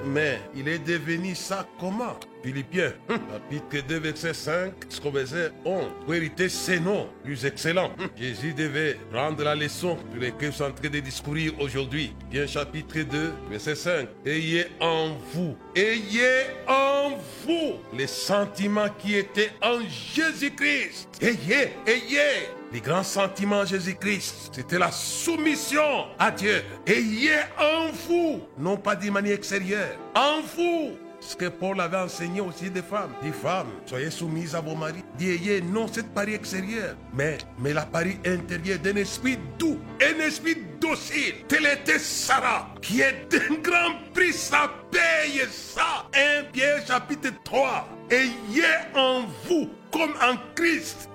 Mais 0.04 0.40
il 0.54 0.68
est 0.68 0.78
devenu 0.78 1.34
ça 1.34 1.66
comment? 1.78 2.18
Philippiens, 2.42 2.92
chapitre 3.08 3.86
2, 3.86 3.98
verset 3.98 4.34
5, 4.34 4.72
jusqu'au 4.88 5.10
verset 5.10 5.50
11. 5.64 5.84
Pour 6.04 6.14
hériter 6.14 6.48
ces 6.48 6.80
noms 6.80 7.08
plus 7.22 7.44
excellents. 7.44 7.92
Jésus 8.16 8.54
devait 8.54 8.96
prendre 9.12 9.44
la 9.44 9.54
leçon 9.54 9.98
sur 10.10 10.22
laquelle 10.22 10.50
je 10.50 10.54
suis 10.56 10.64
en 10.64 10.72
train 10.72 10.88
de 10.88 11.00
discourir 11.00 11.52
aujourd'hui. 11.60 12.14
Bien, 12.30 12.46
chapitre 12.46 13.00
2, 13.00 13.32
verset 13.50 13.74
5. 13.74 14.08
Ayez 14.24 14.68
en 14.80 15.18
vous, 15.34 15.56
ayez 15.74 16.46
en 16.66 17.10
vous 17.44 17.74
les 17.92 18.06
sentiments 18.06 18.88
qui 18.98 19.16
étaient 19.16 19.50
en 19.62 19.80
Jésus-Christ. 19.80 21.08
Ayez, 21.20 21.74
ayez 21.86 22.48
les 22.72 22.80
grands 22.80 23.02
sentiments 23.02 23.60
en 23.60 23.64
Jésus-Christ, 23.64 24.50
c'était 24.52 24.78
la 24.78 24.90
soumission 24.92 26.06
à 26.18 26.30
Dieu. 26.30 26.62
Ayez 26.86 27.40
en 27.58 27.90
vous, 28.06 28.40
non 28.58 28.76
pas 28.76 28.96
d'une 28.96 29.12
manière 29.12 29.34
extérieure, 29.34 29.96
en 30.14 30.40
vous 30.56 30.96
ce 31.20 31.36
que 31.36 31.46
Paul 31.46 31.80
avait 31.80 31.98
enseigné 31.98 32.40
aussi 32.40 32.70
des 32.70 32.82
femmes. 32.82 33.12
Des 33.22 33.32
femmes, 33.32 33.68
soyez 33.86 34.10
soumises 34.10 34.54
à 34.54 34.60
vos 34.60 34.74
maris. 34.74 35.04
Ayez 35.20 35.60
non 35.60 35.86
cette 35.86 36.12
pari 36.14 36.34
extérieure, 36.34 36.96
mais, 37.12 37.38
mais 37.58 37.72
la 37.72 37.84
pari 37.84 38.18
intérieure 38.24 38.78
d'un 38.78 38.96
esprit 38.96 39.38
doux, 39.58 39.78
un 40.00 40.18
esprit 40.20 40.56
docile. 40.80 41.34
Tel 41.46 41.66
était 41.66 41.98
Sarah, 41.98 42.74
qui 42.80 43.02
est 43.02 43.26
d'un 43.30 43.54
grand 43.62 43.96
prix, 44.14 44.32
ça 44.32 44.70
paye 44.90 45.42
ça. 45.50 46.06
1 46.14 46.44
Pierre 46.52 46.86
chapitre 46.86 47.30
3. 47.44 47.86
Ayez 48.10 48.62
en 48.94 49.24
vous, 49.46 49.68
comme 49.92 50.14
en 50.22 50.36
Christ, 50.54 51.09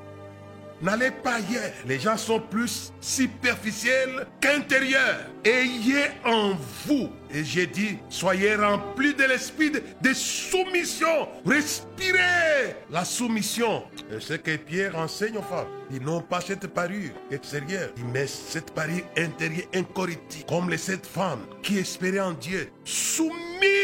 N'allez 0.85 1.09
pas 1.09 1.37
ailleurs. 1.37 1.71
Les 1.87 1.97
gens 1.97 2.15
sont 2.15 2.39
plus 2.39 2.93
superficiels 3.01 4.27
qu'intérieurs. 4.39 5.31
Ayez 5.43 6.11
en 6.23 6.53
vous. 6.85 7.09
Et 7.33 7.43
j'ai 7.43 7.65
dit, 7.65 7.97
soyez 8.07 8.55
remplis 8.55 9.15
de 9.15 9.23
l'esprit 9.23 9.71
de, 9.71 10.13
soumission. 10.13 11.27
Respirez 11.43 12.75
la 12.91 13.03
soumission. 13.03 13.83
Et 14.15 14.19
ce 14.19 14.33
que 14.35 14.57
Pierre 14.57 14.95
enseigne 14.95 15.37
aux 15.37 15.41
femmes. 15.41 15.65
Ils 15.89 16.03
n'ont 16.03 16.21
pas 16.21 16.39
cette 16.39 16.67
parure 16.67 17.13
extérieure. 17.31 17.89
Ils 17.97 18.05
mettent 18.05 18.29
cette 18.29 18.69
parure 18.71 19.05
intérieure 19.17 19.65
incorruptible. 19.73 20.45
Comme 20.47 20.69
les 20.69 20.77
sept 20.77 21.07
femmes 21.07 21.47
qui 21.63 21.79
espéraient 21.79 22.19
en 22.19 22.33
Dieu. 22.33 22.69
Soumises 22.83 23.74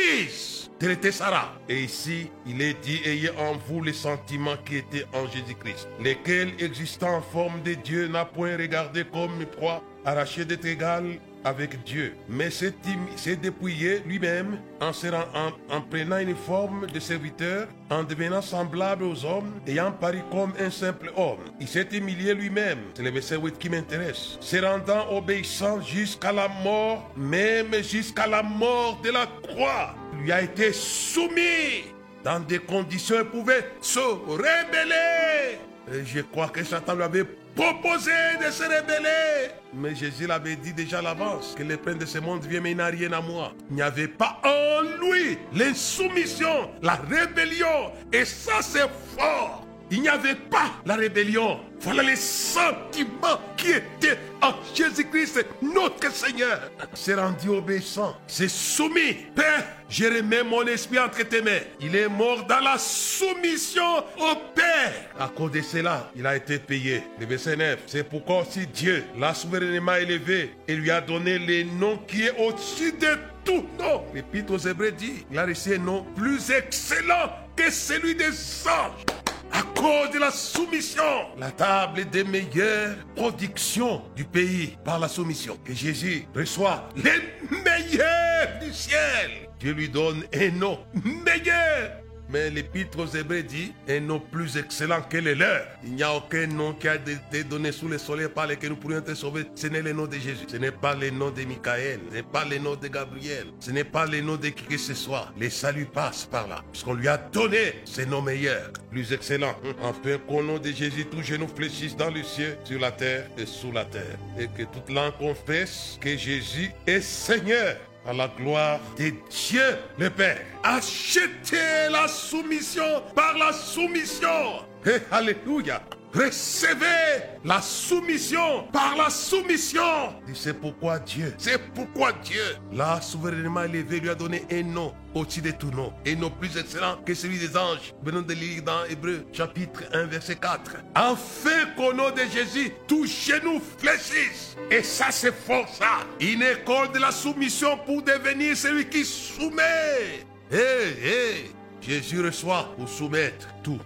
Sarah. 1.11 1.53
Et 1.69 1.83
ici, 1.83 2.29
il 2.45 2.61
est 2.61 2.79
dit, 2.81 2.99
ayez 3.05 3.29
en 3.31 3.55
vous 3.67 3.83
les 3.83 3.93
sentiments 3.93 4.57
qui 4.65 4.77
étaient 4.77 5.05
en 5.13 5.27
Jésus-Christ, 5.27 5.87
lesquels, 5.99 6.53
existant 6.59 7.17
en 7.17 7.21
forme 7.21 7.61
de 7.63 7.73
Dieu, 7.73 8.07
n'a 8.07 8.25
point 8.25 8.57
regardé 8.57 9.03
comme 9.03 9.39
une 9.39 9.45
proie, 9.45 9.83
arraché 10.05 10.45
d'être 10.45 10.65
égal 10.65 11.19
avec 11.43 11.83
Dieu, 11.83 12.15
mais 12.29 12.49
s'est 12.51 13.35
dépouillé 13.35 14.01
lui-même 14.05 14.59
en, 14.79 14.89
en, 14.89 15.75
en, 15.75 15.81
prenant 15.81 16.19
une 16.19 16.35
forme 16.35 16.87
de 16.87 16.99
serviteur, 16.99 17.67
en 17.89 18.03
devenant 18.03 18.41
semblable 18.41 19.03
aux 19.03 19.25
hommes, 19.25 19.53
ayant 19.67 19.91
paru 19.91 20.19
comme 20.31 20.53
un 20.59 20.69
simple 20.69 21.11
homme. 21.15 21.39
Il 21.59 21.67
s'est 21.67 21.87
humilié 21.91 22.33
lui-même, 22.33 22.79
c'est 22.93 23.03
le 23.03 23.11
verset 23.11 23.37
8 23.37 23.57
qui 23.57 23.69
m'intéresse, 23.69 24.37
se 24.39 24.57
rendant 24.57 25.09
obéissant 25.11 25.81
jusqu'à 25.81 26.31
la 26.31 26.47
mort, 26.47 27.11
même 27.17 27.73
jusqu'à 27.83 28.27
la 28.27 28.43
mort 28.43 28.99
de 29.03 29.11
la 29.11 29.27
croix 29.47 29.95
lui 30.21 30.31
a 30.31 30.41
été 30.41 30.71
soumis 30.73 31.85
dans 32.23 32.39
des 32.39 32.59
conditions 32.59 33.15
où 33.15 33.19
il 33.19 33.25
pouvait 33.25 33.71
se 33.81 33.99
rebeller. 33.99 35.57
Et 35.91 36.05
je 36.05 36.21
crois 36.21 36.49
que 36.49 36.63
Satan 36.63 36.95
lui 36.95 37.03
avait 37.03 37.25
proposé 37.55 38.11
de 38.43 38.51
se 38.51 38.63
rebeller. 38.63 39.51
Mais 39.73 39.95
Jésus 39.95 40.27
l'avait 40.27 40.55
dit 40.55 40.73
déjà 40.73 40.99
à 40.99 41.01
l'avance 41.01 41.55
que 41.57 41.63
le 41.63 41.77
prince 41.77 41.97
de 41.97 42.05
ce 42.05 42.19
monde 42.19 42.45
vient, 42.45 42.61
mais 42.61 42.71
il 42.71 42.77
n'a 42.77 42.87
rien 42.87 43.11
à 43.13 43.21
moi. 43.21 43.53
Il 43.69 43.77
n'y 43.77 43.81
avait 43.81 44.07
pas 44.07 44.41
en 44.43 44.81
lui 44.81 45.37
l'insoumission, 45.53 46.71
la 46.81 46.95
rébellion. 46.95 47.91
Et 48.11 48.25
ça, 48.25 48.61
c'est 48.61 48.89
fort. 49.17 49.60
Il 49.93 50.01
n'y 50.01 50.07
avait 50.07 50.35
pas 50.35 50.71
la 50.85 50.95
rébellion. 50.95 51.59
Voilà 51.81 52.03
les 52.03 52.15
sentiments 52.15 53.41
qui 53.57 53.71
étaient 53.71 54.17
en 54.41 54.53
Jésus-Christ, 54.73 55.45
notre 55.61 56.13
Seigneur. 56.13 56.61
C'est 56.93 57.15
rendu 57.15 57.49
obéissant, 57.49 58.15
c'est 58.25 58.49
soumis. 58.49 59.17
Père, 59.35 59.65
je 59.89 60.05
remets 60.05 60.45
mon 60.45 60.65
esprit 60.65 60.97
entre 60.97 61.23
tes 61.27 61.41
mains. 61.41 61.59
Il 61.81 61.93
est 61.93 62.07
mort 62.07 62.45
dans 62.45 62.61
la 62.61 62.77
soumission 62.77 63.97
au 64.17 64.35
Père. 64.55 64.93
À 65.19 65.27
cause 65.27 65.51
de 65.51 65.61
cela, 65.61 66.09
il 66.15 66.25
a 66.25 66.37
été 66.37 66.57
payé. 66.57 67.03
Le 67.19 67.25
verset 67.25 67.57
9, 67.57 67.79
c'est 67.85 68.07
pourquoi 68.07 68.43
aussi 68.43 68.65
Dieu 68.67 69.03
l'a 69.19 69.33
souverainement 69.33 69.95
élevé 69.95 70.55
et 70.69 70.75
lui 70.75 70.89
a 70.89 71.01
donné 71.01 71.37
le 71.37 71.63
nom 71.63 71.97
qui 72.07 72.23
est 72.23 72.39
au-dessus 72.39 72.93
de 72.93 73.17
tout 73.43 73.65
nom. 73.77 74.05
L'Épître 74.13 74.53
aux 74.53 74.57
Hébreux 74.57 74.91
dit, 74.91 75.25
il 75.29 75.37
a 75.37 75.45
reçu 75.45 75.75
un 75.75 75.79
nom 75.79 76.05
plus 76.15 76.49
excellent 76.49 77.29
que 77.57 77.69
celui 77.69 78.15
des 78.15 78.29
anges 78.29 79.20
à 79.51 79.63
cause 79.79 80.11
de 80.11 80.19
la 80.19 80.31
soumission. 80.31 81.03
La 81.37 81.51
table 81.51 82.09
des 82.09 82.23
meilleures 82.23 82.95
productions 83.15 84.01
du 84.15 84.23
pays 84.23 84.77
par 84.83 84.99
la 84.99 85.07
soumission. 85.07 85.57
Que 85.63 85.73
Jésus 85.73 86.25
reçoit 86.35 86.89
les 86.95 87.21
meilleurs 87.63 88.59
du 88.61 88.73
ciel. 88.73 89.49
Dieu 89.59 89.73
lui 89.73 89.89
donne 89.89 90.23
un 90.33 90.49
nom 90.51 90.79
meilleur 90.93 92.01
mais 92.31 92.49
l'épître 92.49 92.99
aux 92.99 93.07
Hébreux 93.07 93.43
dit 93.43 93.73
un 93.89 93.99
nom 93.99 94.19
plus 94.19 94.57
excellent 94.57 95.01
que 95.01 95.17
les 95.17 95.35
leurs. 95.35 95.67
Il 95.83 95.95
n'y 95.95 96.03
a 96.03 96.13
aucun 96.13 96.47
nom 96.47 96.73
qui 96.73 96.87
a 96.87 96.95
été 96.95 97.43
donné 97.43 97.71
sous 97.71 97.87
le 97.87 97.97
soleil 97.97 98.27
par 98.33 98.47
lequel 98.47 98.71
nous 98.71 98.75
pourrions 98.75 98.99
être 98.99 99.13
sauvés. 99.13 99.45
Ce 99.55 99.67
n'est 99.67 99.81
le 99.81 99.93
nom 99.93 100.05
de 100.05 100.13
Jésus. 100.13 100.45
Ce 100.47 100.57
n'est 100.57 100.71
pas 100.71 100.95
le 100.95 101.09
nom 101.09 101.29
de 101.29 101.43
Michael. 101.43 101.99
Ce 102.09 102.15
n'est 102.15 102.23
pas 102.23 102.45
le 102.45 102.57
nom 102.57 102.75
de 102.75 102.87
Gabriel. 102.87 103.47
Ce 103.59 103.71
n'est 103.71 103.83
pas 103.83 104.05
le 104.05 104.21
nom 104.21 104.35
de 104.35 104.49
qui 104.49 104.63
que 104.63 104.77
ce 104.77 104.93
soit. 104.93 105.29
Les 105.37 105.49
saluts 105.49 105.85
passent 105.85 106.25
par 106.25 106.47
là. 106.47 106.63
Puisqu'on 106.71 106.93
lui 106.93 107.07
a 107.07 107.17
donné 107.17 107.81
ce 107.85 108.01
nom 108.01 108.21
meilleur, 108.21 108.71
plus 108.89 109.11
excellent. 109.13 109.55
Enfin, 109.81 110.17
qu'au 110.27 110.43
nom 110.43 110.59
de 110.59 110.71
Jésus, 110.71 111.05
tous 111.05 111.23
genoux 111.23 111.47
fléchissent 111.47 111.95
dans 111.95 112.11
le 112.11 112.23
ciel, 112.23 112.57
sur 112.63 112.79
la 112.79 112.91
terre 112.91 113.27
et 113.37 113.45
sous 113.45 113.71
la 113.71 113.85
terre. 113.85 114.17
Et 114.37 114.47
que 114.47 114.63
toute 114.63 114.89
langue 114.89 115.17
confesse 115.17 115.97
que 115.99 116.15
Jésus 116.15 116.71
est 116.85 117.01
Seigneur 117.01 117.75
à 118.05 118.13
la 118.13 118.27
gloire 118.27 118.79
de 118.97 119.11
Dieu 119.29 119.77
le 119.97 120.09
Père. 120.09 120.41
Achetez 120.63 121.89
la 121.91 122.07
soumission 122.07 123.03
par 123.15 123.37
la 123.37 123.53
soumission. 123.53 124.65
Et 124.85 124.97
Alléluia. 125.11 125.81
Recevez 126.13 127.23
la 127.45 127.61
soumission 127.61 128.67
par 128.73 128.97
la 128.97 129.09
soumission. 129.09 130.13
C'est 130.33 130.53
pourquoi 130.53 130.99
Dieu, 130.99 131.33
c'est 131.37 131.57
pourquoi 131.73 132.11
Dieu 132.11 132.43
l'a 132.73 132.99
souverainement 132.99 133.63
élevé, 133.63 134.01
lui 134.01 134.09
a 134.09 134.15
donné 134.15 134.45
un 134.51 134.63
nom 134.63 134.93
au-dessus 135.13 135.41
de 135.41 135.51
tout 135.51 135.71
nom, 135.71 135.93
un 136.05 136.15
nom 136.15 136.29
plus 136.29 136.57
excellent 136.57 136.97
que 137.05 137.13
celui 137.13 137.39
des 137.39 137.55
anges. 137.55 137.93
Venons 138.03 138.23
de 138.23 138.33
lire 138.33 138.61
dans 138.63 138.83
Hébreu 138.89 139.25
chapitre 139.31 139.83
1 139.93 140.05
verset 140.07 140.35
4. 140.35 140.77
Afin 140.95 141.65
qu'au 141.77 141.93
nom 141.93 142.11
de 142.11 142.23
Jésus, 142.29 142.73
tous 142.87 143.07
genoux 143.07 143.61
fléchissent. 143.77 144.57
Et 144.69 144.83
ça 144.83 145.11
c'est 145.11 145.33
fort 145.33 145.69
ça. 145.69 146.05
Une 146.19 146.43
école 146.43 146.91
de 146.91 146.99
la 146.99 147.11
soumission 147.11 147.77
pour 147.85 148.01
devenir 148.01 148.57
celui 148.57 148.85
qui 148.89 149.05
soumet. 149.05 150.25
Hé, 150.51 150.57
hé, 150.57 151.51
Jésus 151.81 152.21
reçoit 152.21 152.73
pour 152.77 152.89
soumettre 152.89 153.47
tout. 153.63 153.79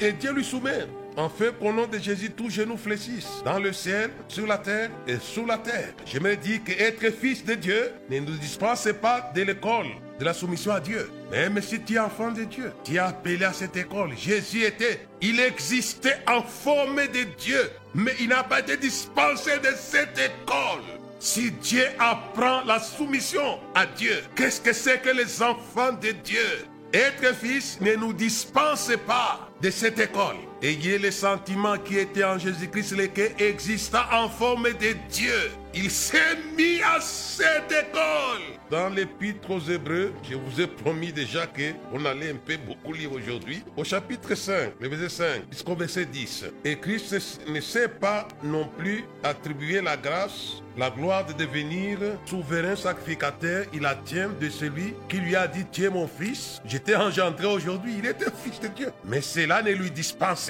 Et 0.00 0.12
Dieu 0.12 0.32
lui 0.32 0.44
soumet. 0.44 0.88
Enfin, 1.16 1.50
qu'au 1.58 1.72
nom 1.72 1.86
de 1.86 1.98
Jésus, 1.98 2.30
tous 2.30 2.50
genoux 2.50 2.78
fléchissent, 2.78 3.42
dans 3.44 3.58
le 3.58 3.72
ciel, 3.72 4.10
sur 4.28 4.46
la 4.46 4.58
terre 4.58 4.90
et 5.06 5.16
sous 5.18 5.44
la 5.44 5.58
terre. 5.58 5.92
Je 6.06 6.18
me 6.18 6.36
dis 6.36 6.60
qu'être 6.60 7.10
fils 7.10 7.44
de 7.44 7.54
Dieu 7.54 7.92
ne 8.08 8.20
nous 8.20 8.36
dispense 8.36 8.88
pas 9.00 9.30
de 9.34 9.42
l'école 9.42 9.88
de 10.18 10.24
la 10.24 10.32
soumission 10.32 10.72
à 10.72 10.80
Dieu. 10.80 11.10
Même 11.30 11.60
si 11.60 11.80
tu 11.80 11.94
es 11.94 11.98
enfant 11.98 12.30
de 12.30 12.44
Dieu, 12.44 12.72
tu 12.84 12.94
es 12.94 12.98
appelé 12.98 13.44
à 13.44 13.52
cette 13.52 13.76
école. 13.76 14.16
Jésus 14.16 14.62
était, 14.62 15.06
il 15.20 15.40
existait 15.40 16.18
en 16.26 16.42
forme 16.42 16.96
de 17.08 17.24
Dieu, 17.38 17.70
mais 17.94 18.14
il 18.20 18.28
n'a 18.28 18.44
pas 18.44 18.60
été 18.60 18.76
dispensé 18.76 19.58
de 19.58 19.70
cette 19.76 20.18
école. 20.18 20.82
Si 21.18 21.50
Dieu 21.52 21.84
apprend 21.98 22.62
la 22.64 22.80
soumission 22.80 23.60
à 23.74 23.84
Dieu, 23.86 24.22
qu'est-ce 24.34 24.60
que 24.60 24.72
c'est 24.72 25.00
que 25.00 25.10
les 25.10 25.42
enfants 25.42 25.92
de 25.92 26.10
Dieu? 26.10 26.66
Être 26.92 27.34
fils 27.34 27.80
ne 27.80 27.94
nous 27.94 28.12
dispense 28.12 28.90
pas 29.06 29.48
de 29.60 29.70
cette 29.70 29.98
école. 29.98 30.36
Ayez 30.62 30.96
les 30.96 31.10
sentiments 31.10 31.76
qui 31.76 31.98
étaient 31.98 32.22
en 32.22 32.38
Jésus-Christ, 32.38 32.92
lesquels 32.96 33.32
existant 33.40 34.04
en 34.12 34.28
forme 34.28 34.68
de 34.68 34.94
Dieu. 35.10 35.50
Il 35.74 35.90
s'est 35.90 36.36
mis 36.56 36.80
à 36.82 37.00
cette 37.00 37.72
école. 37.72 38.42
Dans 38.70 38.88
l'épître 38.88 39.50
aux 39.50 39.58
Hébreux, 39.58 40.12
je 40.22 40.36
vous 40.36 40.60
ai 40.60 40.68
promis 40.68 41.12
déjà 41.12 41.48
que 41.48 41.72
on 41.92 42.04
allait 42.04 42.30
un 42.30 42.36
peu 42.36 42.56
beaucoup 42.58 42.92
lire 42.92 43.12
aujourd'hui. 43.12 43.64
Au 43.76 43.82
chapitre 43.82 44.36
5, 44.36 44.74
le 44.78 44.88
verset 44.88 45.08
5 45.08 45.42
jusqu'au 45.50 45.74
verset 45.74 46.04
10. 46.04 46.44
Et 46.64 46.78
Christ 46.78 47.40
ne 47.48 47.60
sait 47.60 47.88
pas 47.88 48.28
non 48.44 48.68
plus 48.78 49.04
attribuer 49.24 49.80
la 49.80 49.96
grâce 49.96 50.62
la 50.76 50.90
gloire 50.90 51.26
de 51.26 51.32
devenir 51.32 51.98
souverain 52.24 52.76
sacrificateur, 52.76 53.66
il 53.72 53.82
la 53.82 53.94
tient 53.94 54.30
de 54.40 54.48
celui 54.48 54.94
qui 55.08 55.18
lui 55.18 55.36
a 55.36 55.46
dit, 55.46 55.64
tu 55.70 55.84
es 55.84 55.90
mon 55.90 56.08
fils, 56.08 56.60
j'étais 56.64 56.96
engendré 56.96 57.46
aujourd'hui, 57.46 57.96
il 57.98 58.06
était 58.06 58.30
fils 58.42 58.60
de 58.60 58.68
Dieu. 58.68 58.92
Mais 59.04 59.20
cela 59.20 59.62
ne 59.62 59.70
lui 59.70 59.90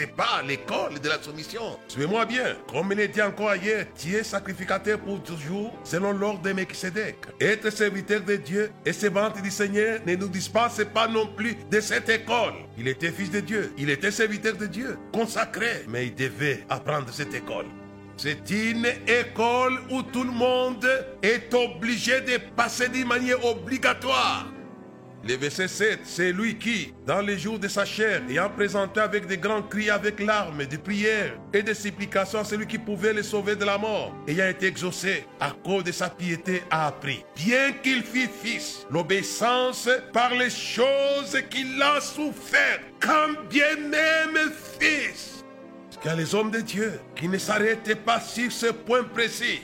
pas 0.06 0.42
l'école 0.46 1.00
de 1.00 1.08
la 1.08 1.20
soumission. 1.22 1.78
Suivez-moi 1.88 2.24
bien, 2.26 2.56
comme 2.70 2.92
il 2.92 3.00
est 3.00 3.08
dit 3.08 3.22
encore 3.22 3.54
hier, 3.56 3.86
tu 3.96 4.14
es 4.14 4.22
sacrificateur 4.22 4.98
pour 4.98 5.22
toujours, 5.22 5.72
selon 5.84 6.12
l'ordre 6.12 6.42
de 6.42 6.52
Melchizedek. 6.52 7.16
Être 7.40 7.70
serviteur 7.70 8.20
de 8.22 8.36
Dieu 8.36 8.70
et 8.84 8.92
servante 8.92 9.40
du 9.42 9.50
Seigneur 9.50 10.00
ne 10.06 10.14
nous 10.16 10.28
dispense 10.28 10.80
pas 10.92 11.08
non 11.08 11.26
plus 11.26 11.56
de 11.70 11.80
cette 11.80 12.08
école. 12.08 12.54
Il 12.78 12.88
était 12.88 13.10
fils 13.10 13.30
de 13.30 13.40
Dieu, 13.40 13.72
il 13.78 13.90
était 13.90 14.10
serviteur 14.10 14.56
de 14.56 14.66
Dieu, 14.66 14.98
consacré, 15.12 15.84
mais 15.88 16.06
il 16.06 16.14
devait 16.14 16.64
apprendre 16.68 17.08
cette 17.12 17.34
école. 17.34 17.66
C'est 18.16 18.50
une 18.50 18.86
école 19.06 19.80
où 19.90 20.02
tout 20.02 20.22
le 20.22 20.30
monde 20.30 20.86
est 21.22 21.52
obligé 21.54 22.20
de 22.20 22.38
passer 22.54 22.88
d'une 22.88 23.08
manière 23.08 23.44
obligatoire. 23.44 24.46
Le 25.24 25.36
verset 25.36 25.68
7, 25.68 26.00
c'est 26.02 26.32
lui 26.32 26.58
qui, 26.58 26.92
dans 27.06 27.20
les 27.20 27.38
jours 27.38 27.58
de 27.58 27.68
sa 27.68 27.84
chair, 27.84 28.22
ayant 28.28 28.50
présenté 28.50 28.98
avec 28.98 29.26
des 29.26 29.38
grands 29.38 29.62
cris, 29.62 29.88
avec 29.88 30.18
larmes, 30.18 30.66
de 30.66 30.76
prières 30.76 31.38
et 31.52 31.62
de 31.62 31.72
supplications, 31.72 32.42
celui 32.42 32.66
qui 32.66 32.78
pouvait 32.78 33.12
le 33.12 33.22
sauver 33.22 33.54
de 33.54 33.64
la 33.64 33.78
mort, 33.78 34.12
ayant 34.26 34.48
été 34.48 34.66
exaucé 34.66 35.24
à 35.38 35.52
cause 35.64 35.84
de 35.84 35.92
sa 35.92 36.10
piété, 36.10 36.64
a 36.70 36.88
appris, 36.88 37.24
bien 37.36 37.70
qu'il 37.84 38.02
fût 38.02 38.28
fils, 38.42 38.84
l'obéissance 38.90 39.88
par 40.12 40.34
les 40.34 40.50
choses 40.50 41.38
qu'il 41.50 41.80
a 41.80 42.00
souffert, 42.00 42.80
quand 42.98 43.48
bien 43.48 43.76
même 43.76 44.50
fils. 44.80 45.44
A 46.04 46.16
les 46.16 46.34
hommes 46.34 46.50
de 46.50 46.58
Dieu 46.58 46.98
qui 47.14 47.28
ne 47.28 47.38
s'arrêtaient 47.38 47.94
pas 47.94 48.18
sur 48.18 48.50
ce 48.50 48.66
point 48.66 49.04
précis. 49.04 49.60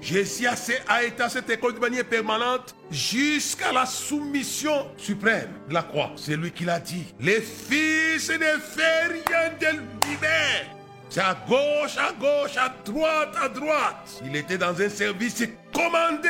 Jésus 0.00 0.46
a 0.46 1.02
été 1.02 1.22
à 1.22 1.28
cette 1.28 1.50
école 1.50 1.74
de 1.74 1.80
manière 1.80 2.04
permanente 2.04 2.74
jusqu'à 2.90 3.72
la 3.72 3.84
soumission 3.84 4.86
suprême 4.96 5.50
de 5.68 5.74
la 5.74 5.82
croix. 5.82 6.12
C'est 6.16 6.36
lui 6.36 6.52
qui 6.52 6.64
l'a 6.64 6.78
dit. 6.78 7.04
Les 7.20 7.40
fils 7.40 8.30
ne 8.30 8.58
font 8.60 9.08
rien 9.10 9.50
de 9.60 9.76
lui-même. 9.76 10.66
C'est 11.10 11.20
à 11.20 11.36
gauche, 11.48 11.96
à 11.96 12.12
gauche, 12.12 12.56
à 12.56 12.68
droite, 12.84 13.34
à 13.42 13.48
droite. 13.48 14.22
Il 14.24 14.36
était 14.36 14.58
dans 14.58 14.80
un 14.80 14.88
service 14.88 15.42
commandé. 15.72 16.28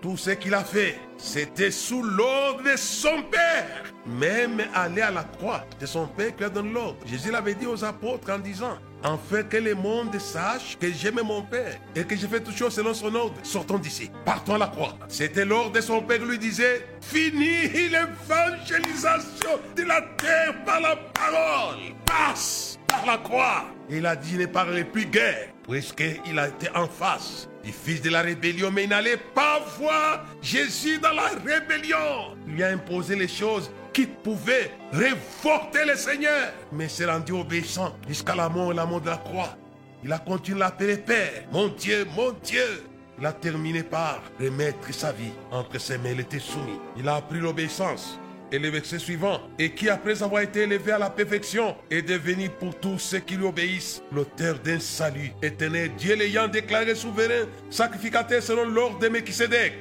Tout 0.00 0.16
ce 0.16 0.30
qu'il 0.30 0.54
a 0.54 0.64
fait, 0.64 0.98
c'était 1.18 1.70
sous 1.70 2.02
l'ordre 2.02 2.62
de 2.62 2.76
son 2.76 3.22
Père. 3.30 3.84
Même 4.06 4.62
aller 4.74 5.02
à 5.02 5.10
la 5.10 5.24
croix, 5.24 5.64
de 5.78 5.84
son 5.84 6.06
Père 6.06 6.34
qui 6.34 6.44
a 6.44 6.48
donné 6.48 6.72
l'ordre. 6.72 6.96
Jésus 7.06 7.30
l'avait 7.30 7.54
dit 7.54 7.66
aux 7.66 7.84
apôtres 7.84 8.30
en 8.32 8.38
disant, 8.38 8.78
en 9.04 9.18
fait 9.18 9.48
que 9.48 9.56
le 9.56 9.74
monde 9.74 10.18
sache 10.18 10.76
que 10.78 10.92
j'aime 10.92 11.20
mon 11.24 11.42
Père 11.42 11.78
et 11.94 12.04
que 12.04 12.16
je 12.16 12.26
fais 12.26 12.40
toutes 12.40 12.56
choses 12.56 12.74
selon 12.74 12.94
son 12.94 13.14
ordre. 13.14 13.34
Sortons 13.42 13.78
d'ici, 13.78 14.10
partons 14.24 14.54
à 14.54 14.58
la 14.58 14.66
croix. 14.68 14.96
C'était 15.08 15.44
l'ordre 15.44 15.72
de 15.72 15.80
son 15.80 16.02
Père 16.02 16.24
lui 16.24 16.38
disait, 16.38 16.86
finis 17.00 17.68
l'évangélisation 17.72 19.58
de 19.76 19.82
la 19.82 20.02
terre 20.16 20.54
par 20.64 20.80
la 20.80 20.96
parole. 20.96 21.78
Passe 22.06 22.78
par 22.86 23.06
la 23.06 23.18
croix. 23.18 23.64
Il 23.88 24.06
a 24.06 24.16
dit, 24.16 24.36
ne 24.36 24.46
parlerai 24.46 24.84
plus 24.84 25.06
guère, 25.06 25.48
puisqu'il 25.68 26.38
a 26.38 26.48
été 26.48 26.68
en 26.74 26.86
face 26.86 27.48
du 27.64 27.72
fils 27.72 28.00
de 28.00 28.10
la 28.10 28.22
rébellion, 28.22 28.70
mais 28.70 28.84
il 28.84 28.90
n'allait 28.90 29.16
pas 29.16 29.60
voir 29.78 30.24
Jésus 30.40 30.98
dans 30.98 31.12
la 31.12 31.28
rébellion. 31.44 32.36
Il 32.46 32.54
lui 32.54 32.62
a 32.62 32.68
imposé 32.68 33.16
les 33.16 33.28
choses 33.28 33.70
qui 34.00 34.06
pouvaient 34.06 34.70
révolter 34.92 35.84
le 35.86 35.94
Seigneur, 35.94 36.52
mais 36.72 36.88
s'est 36.88 37.04
rendu 37.04 37.32
obéissant 37.32 37.94
jusqu'à 38.08 38.34
la 38.34 38.48
mort 38.48 38.72
et 38.72 38.74
la 38.74 38.86
mort 38.86 39.00
de 39.02 39.10
la 39.10 39.18
croix. 39.18 39.56
Il 40.02 40.10
a 40.12 40.18
continué 40.18 40.62
à 40.62 40.66
l'appeler 40.66 40.96
Père, 40.96 41.44
mon 41.52 41.68
Dieu, 41.68 42.06
mon 42.16 42.32
Dieu. 42.42 42.84
Il 43.18 43.26
a 43.26 43.32
terminé 43.32 43.82
par 43.82 44.22
remettre 44.40 44.94
sa 44.94 45.12
vie 45.12 45.32
entre 45.50 45.78
ses 45.78 45.98
mains, 45.98 46.12
il 46.12 46.20
était 46.20 46.38
soumis. 46.38 46.80
Il 46.96 47.06
a 47.08 47.16
appris 47.16 47.40
l'obéissance. 47.40 48.18
Et 48.52 48.58
le 48.58 48.70
verset 48.70 48.98
suivant, 48.98 49.40
et 49.58 49.74
qui 49.74 49.88
après 49.88 50.22
avoir 50.22 50.42
été 50.42 50.62
élevé 50.62 50.92
à 50.92 50.98
la 50.98 51.10
perfection, 51.10 51.76
est 51.90 52.02
devenu 52.02 52.48
pour 52.48 52.74
tous 52.80 52.98
ceux 52.98 53.18
qui 53.18 53.36
lui 53.36 53.44
obéissent 53.44 54.02
l'auteur 54.10 54.58
d'un 54.58 54.80
salut 54.80 55.30
éternel, 55.42 55.90
Dieu 55.96 56.16
l'ayant 56.16 56.48
déclaré 56.48 56.94
souverain, 56.94 57.46
sacrificateur 57.68 58.42
selon 58.42 58.64
l'ordre 58.64 58.98
de 58.98 59.08
Melchizedek. 59.08 59.74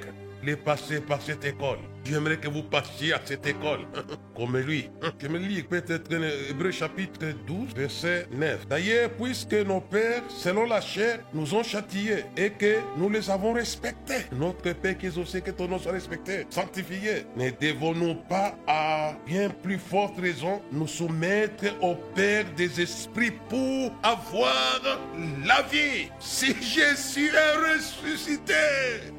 Il 0.43 0.49
est 0.49 0.57
passé 0.57 0.99
par 0.99 1.21
cette 1.21 1.45
école. 1.45 1.79
J'aimerais 2.09 2.37
que 2.37 2.47
vous 2.49 2.63
passiez 2.63 3.13
à 3.13 3.21
cette 3.23 3.45
école, 3.45 3.81
comme 4.35 4.57
lui. 4.57 4.89
Je 5.21 5.27
me 5.27 5.37
lis 5.37 5.61
peut-être 5.61 6.11
Hébreu 6.49 6.71
chapitre 6.71 7.27
12, 7.45 7.75
verset 7.75 8.25
9. 8.31 8.67
D'ailleurs, 8.67 9.11
puisque 9.11 9.53
nos 9.53 9.79
pères, 9.79 10.23
selon 10.27 10.65
la 10.65 10.81
chair, 10.81 11.19
nous 11.35 11.53
ont 11.53 11.61
châtiés 11.61 12.25
et 12.35 12.49
que 12.49 12.77
nous 12.97 13.09
les 13.09 13.29
avons 13.29 13.53
respectés, 13.53 14.25
notre 14.31 14.73
Père 14.73 14.97
qui 14.97 15.05
est 15.05 15.17
aussi 15.19 15.39
que 15.43 15.51
ton 15.51 15.67
nom 15.67 15.77
soit 15.77 15.91
respecté, 15.91 16.47
sanctifié, 16.49 17.27
ne 17.37 17.51
devons-nous 17.51 18.15
pas 18.27 18.55
à 18.65 19.13
bien 19.27 19.49
plus 19.49 19.77
forte 19.77 20.19
raison 20.19 20.63
nous 20.71 20.87
soumettre 20.87 21.65
au 21.79 21.93
Père 22.15 22.45
des 22.57 22.81
esprits 22.81 23.33
pour 23.49 23.93
avoir 24.01 24.81
la 25.45 25.61
vie? 25.63 26.09
Si 26.19 26.55
Jésus 26.59 27.29
est 27.29 27.75
ressuscité, 27.75 28.53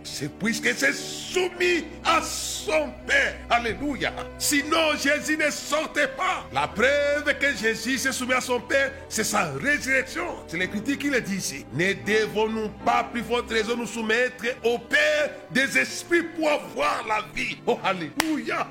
c'est 0.03 0.33
puisque 0.38 0.74
c'est 0.74 0.94
soumis 0.94 1.85
à 2.05 2.20
son 2.22 2.80
Père. 3.07 3.35
Alléluia. 3.51 4.12
Sinon, 4.38 4.97
Jésus 4.97 5.37
ne 5.37 5.51
sortait 5.51 6.09
pas. 6.09 6.47
La 6.53 6.69
preuve 6.69 7.37
que 7.38 7.57
Jésus 7.57 7.99
s'est 7.99 8.12
soumis 8.12 8.35
à 8.35 8.40
son 8.40 8.61
Père, 8.61 8.93
c'est 9.09 9.25
sa 9.25 9.51
résurrection. 9.62 10.25
C'est 10.47 10.57
l'écriture 10.57 10.99
qui 10.99 11.11
le 11.11 11.21
dit 11.21 11.37
ici. 11.37 11.66
Ne 11.73 11.93
devons-nous 11.93 12.69
pas 12.85 13.05
plus 13.05 13.23
forte 13.23 13.51
raison 13.51 13.77
nous 13.77 13.87
soumettre 13.87 14.45
au 14.64 14.79
Père 14.79 15.31
des 15.51 15.79
esprits 15.79 16.23
pour 16.23 16.51
avoir 16.51 17.05
la 17.07 17.25
vie? 17.35 17.59
Oh, 17.66 17.79
Alléluia. 17.85 18.69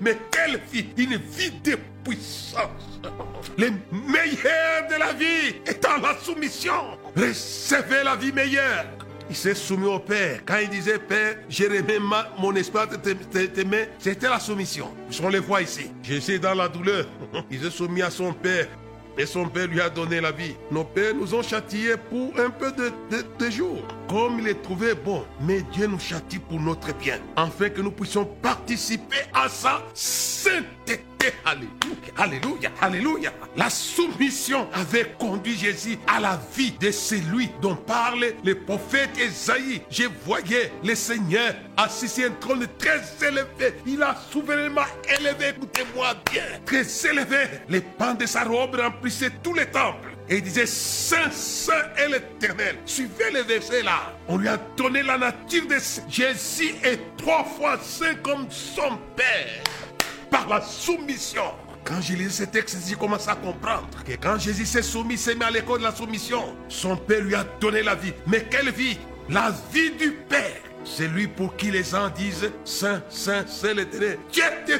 Mais 0.00 0.16
quelle 0.30 0.60
vie? 0.72 0.88
Une 0.96 1.16
vie 1.16 1.52
de 1.62 1.76
puissance. 2.04 3.00
Le 3.58 3.70
meilleur 3.92 4.88
de 4.90 4.98
la 4.98 5.12
vie 5.12 5.56
est 5.66 5.82
dans 5.82 5.96
la 5.96 6.16
soumission. 6.18 6.98
Recevez 7.16 8.04
la 8.04 8.16
vie 8.16 8.32
meilleure. 8.32 8.86
Il 9.30 9.36
s'est 9.36 9.54
soumis 9.54 9.86
au 9.86 10.00
Père. 10.00 10.40
Quand 10.44 10.58
il 10.60 10.68
disait 10.68 10.98
Père, 10.98 11.36
je 11.48 11.62
remets 11.62 12.00
mon 12.36 12.52
espoir 12.56 12.88
de 12.88 12.96
tes 12.96 13.64
mains, 13.64 13.84
c'était 14.00 14.28
la 14.28 14.40
soumission. 14.40 14.88
On 15.22 15.28
les 15.28 15.38
voit 15.38 15.62
ici. 15.62 15.92
Jésus 16.02 16.40
dans 16.40 16.54
la 16.54 16.68
douleur. 16.68 17.06
Il 17.50 17.60
s'est 17.60 17.70
soumis 17.70 18.02
à 18.02 18.10
son 18.10 18.32
Père. 18.32 18.66
Et 19.16 19.26
son 19.26 19.48
Père 19.48 19.68
lui 19.68 19.80
a 19.80 19.88
donné 19.88 20.20
la 20.20 20.32
vie. 20.32 20.56
Nos 20.72 20.82
pères 20.82 21.14
nous 21.14 21.32
ont 21.32 21.42
châtiés 21.42 21.94
pour 22.10 22.32
un 22.40 22.50
peu 22.50 22.72
de, 22.72 23.50
jours, 23.50 23.82
comme 24.10 24.40
il 24.40 24.48
est 24.48 24.60
trouvé 24.60 24.94
bon. 24.94 25.24
Mais 25.40 25.62
Dieu 25.72 25.86
nous 25.86 26.00
châtie 26.00 26.40
pour 26.40 26.60
notre 26.60 26.92
bien, 26.94 27.18
afin 27.36 27.68
que 27.68 27.80
nous 27.80 27.92
puissions 27.92 28.24
participer 28.42 29.18
à 29.32 29.48
sa 29.48 29.82
sainteté. 29.94 31.04
Alléluia, 31.44 31.70
alléluia, 32.16 32.70
alléluia. 32.80 33.32
La 33.56 33.70
soumission 33.70 34.66
avait 34.72 35.14
conduit 35.18 35.56
Jésus 35.56 35.98
à 36.06 36.18
la 36.18 36.40
vie 36.56 36.72
de 36.72 36.90
celui 36.90 37.50
dont 37.60 37.76
parle 37.76 38.24
le 38.42 38.54
prophète 38.54 39.10
Esaïe. 39.18 39.82
Je 39.90 40.04
voyais 40.24 40.72
le 40.82 40.94
Seigneur 40.94 41.54
assis 41.76 42.08
sur 42.08 42.26
un 42.26 42.34
trône 42.40 42.66
très 42.78 43.02
élevé. 43.24 43.76
Il 43.86 44.02
a 44.02 44.16
souverainement 44.30 44.80
élevé, 45.18 45.50
écoutez-moi 45.50 46.14
bien, 46.32 46.44
très 46.64 46.84
élevé. 47.06 47.60
Les 47.68 47.82
pans 47.82 48.14
de 48.14 48.26
sa 48.26 48.44
robe 48.44 48.76
remplissaient 48.76 49.32
tous 49.42 49.54
les 49.54 49.66
temples. 49.66 50.09
Et 50.30 50.36
il 50.36 50.42
disait, 50.42 50.66
Saint, 50.66 51.28
Saint 51.32 51.92
est 51.96 52.08
l'éternel. 52.08 52.76
Suivez 52.86 53.32
le 53.34 53.42
verset 53.42 53.82
là. 53.82 54.14
On 54.28 54.36
lui 54.36 54.46
a 54.46 54.56
donné 54.76 55.02
la 55.02 55.18
nature 55.18 55.66
de 55.66 55.76
Jésus 56.08 56.72
est 56.84 57.00
trois 57.16 57.44
fois 57.44 57.76
saint 57.82 58.14
comme 58.22 58.46
son 58.48 58.96
Père 59.16 59.64
par 60.30 60.48
la 60.48 60.62
soumission. 60.62 61.42
Quand 61.82 62.00
je 62.00 62.14
lis 62.14 62.30
ce 62.30 62.44
texte, 62.44 62.78
j'ai 62.86 62.94
commencé 62.94 63.28
à 63.28 63.34
comprendre 63.34 63.88
que 64.06 64.12
quand 64.12 64.38
Jésus 64.38 64.66
s'est 64.66 64.82
soumis, 64.82 65.18
s'est 65.18 65.34
mis 65.34 65.42
à 65.42 65.50
l'école 65.50 65.80
de 65.80 65.84
la 65.84 65.94
soumission, 65.94 66.54
son 66.68 66.96
Père 66.96 67.22
lui 67.22 67.34
a 67.34 67.44
donné 67.60 67.82
la 67.82 67.96
vie. 67.96 68.12
Mais 68.28 68.46
quelle 68.48 68.70
vie? 68.70 68.98
La 69.28 69.52
vie 69.72 69.90
du 69.90 70.12
Père. 70.12 70.62
C'est 70.84 71.08
lui 71.08 71.26
pour 71.26 71.56
qui 71.56 71.72
les 71.72 71.82
gens 71.82 72.08
disent 72.08 72.52
Saint, 72.64 73.02
Saint, 73.08 73.44
Saint 73.48 73.74
l'éternel. 73.74 74.18
Dieu 74.30 74.44
te 74.64 74.78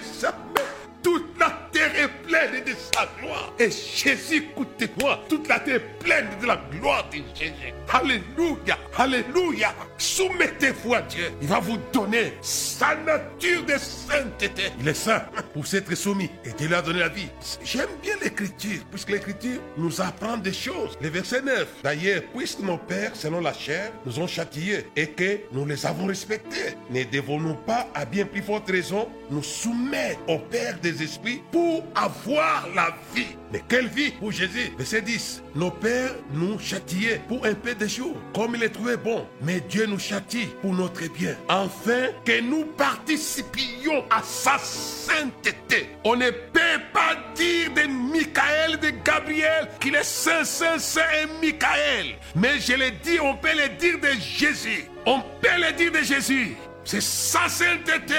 toute 1.02 1.38
la 1.40 1.50
terre 1.72 1.94
est 1.96 2.08
pleine 2.26 2.64
de 2.64 2.72
sa 2.94 3.08
gloire. 3.20 3.52
Et 3.58 3.70
Jésus, 3.70 4.50
écoutez-moi, 4.50 5.20
toute 5.28 5.48
la 5.48 5.60
terre 5.60 5.76
est 5.76 5.98
pleine 6.04 6.28
de 6.40 6.46
la 6.46 6.60
gloire 6.70 7.08
de 7.10 7.18
Jésus. 7.34 7.74
Alléluia, 7.92 8.78
Alléluia. 8.96 9.74
Soumettez-vous 9.98 10.94
à 10.94 11.02
Dieu. 11.02 11.30
Il 11.42 11.48
va 11.48 11.58
vous 11.58 11.78
donner 11.92 12.34
sa 12.40 12.94
nature 12.96 13.64
de 13.64 13.76
sainteté. 13.78 14.70
Il 14.80 14.88
est 14.88 14.94
saint 14.94 15.22
pour 15.52 15.66
s'être 15.66 15.94
soumis. 15.94 16.30
Et 16.44 16.52
Dieu 16.52 16.68
lui 16.68 16.74
a 16.74 16.82
donné 16.82 17.00
la 17.00 17.08
vie. 17.08 17.28
J'aime 17.64 17.88
bien 18.02 18.14
l'écriture, 18.22 18.80
puisque 18.90 19.10
l'écriture 19.10 19.60
nous 19.76 20.00
apprend 20.00 20.36
des 20.36 20.52
choses. 20.52 20.96
Le 21.00 21.08
verset 21.08 21.42
9. 21.42 21.66
D'ailleurs, 21.82 22.22
puisque 22.34 22.60
nos 22.60 22.78
pères, 22.78 23.14
selon 23.14 23.40
la 23.40 23.52
chair, 23.52 23.92
nous 24.06 24.18
ont 24.18 24.26
châtiés 24.26 24.86
et 24.96 25.08
que 25.08 25.40
nous 25.52 25.66
les 25.66 25.84
avons 25.84 26.06
respectés, 26.06 26.76
ne 26.90 27.04
devons-nous 27.04 27.54
pas, 27.54 27.88
à 27.94 28.04
bien 28.04 28.24
plus 28.24 28.42
forte 28.42 28.70
raison, 28.70 29.08
nous 29.30 29.42
soumettre 29.42 30.20
au 30.28 30.38
Père 30.38 30.78
des 30.80 31.02
esprits 31.02 31.42
pour 31.50 31.59
avoir 31.94 32.68
la 32.74 32.94
vie 33.14 33.36
mais 33.52 33.62
quelle 33.68 33.88
vie 33.88 34.12
pour 34.12 34.30
Jésus? 34.30 34.72
Verset 34.78 35.02
10. 35.02 35.42
Nos 35.56 35.70
pères 35.70 36.14
nous 36.32 36.58
châtiaient 36.58 37.20
pour 37.26 37.44
un 37.44 37.54
peu 37.54 37.74
de 37.74 37.86
jours, 37.86 38.16
comme 38.32 38.54
il 38.54 38.60
les 38.60 38.70
trouvait 38.70 38.96
bon. 38.96 39.26
Mais 39.42 39.60
Dieu 39.60 39.86
nous 39.86 39.98
châtie 39.98 40.48
pour 40.62 40.72
notre 40.72 41.08
bien, 41.12 41.36
afin 41.48 42.08
que 42.24 42.40
nous 42.40 42.64
participions 42.64 44.04
à 44.10 44.22
sa 44.22 44.56
sainteté. 44.58 45.90
On 46.04 46.14
ne 46.14 46.30
peut 46.30 46.80
pas 46.92 47.16
dire 47.34 47.70
de 47.74 47.88
Michael, 47.88 48.78
de 48.78 48.90
Gabriel, 49.04 49.68
qu'il 49.80 49.96
est 49.96 50.04
saint, 50.04 50.44
saint, 50.44 50.78
saint 50.78 51.02
et 51.22 51.44
Michael. 51.44 52.16
Mais 52.36 52.60
je 52.60 52.74
le 52.74 52.90
dis, 53.02 53.18
on 53.20 53.34
peut 53.36 53.48
le 53.56 53.68
dire 53.76 53.98
de 53.98 54.20
Jésus. 54.20 54.84
On 55.06 55.20
peut 55.40 55.48
le 55.58 55.72
dire 55.72 55.90
de 55.90 56.04
Jésus. 56.04 56.56
C'est 56.84 57.02
sa 57.02 57.48
sainteté. 57.48 58.14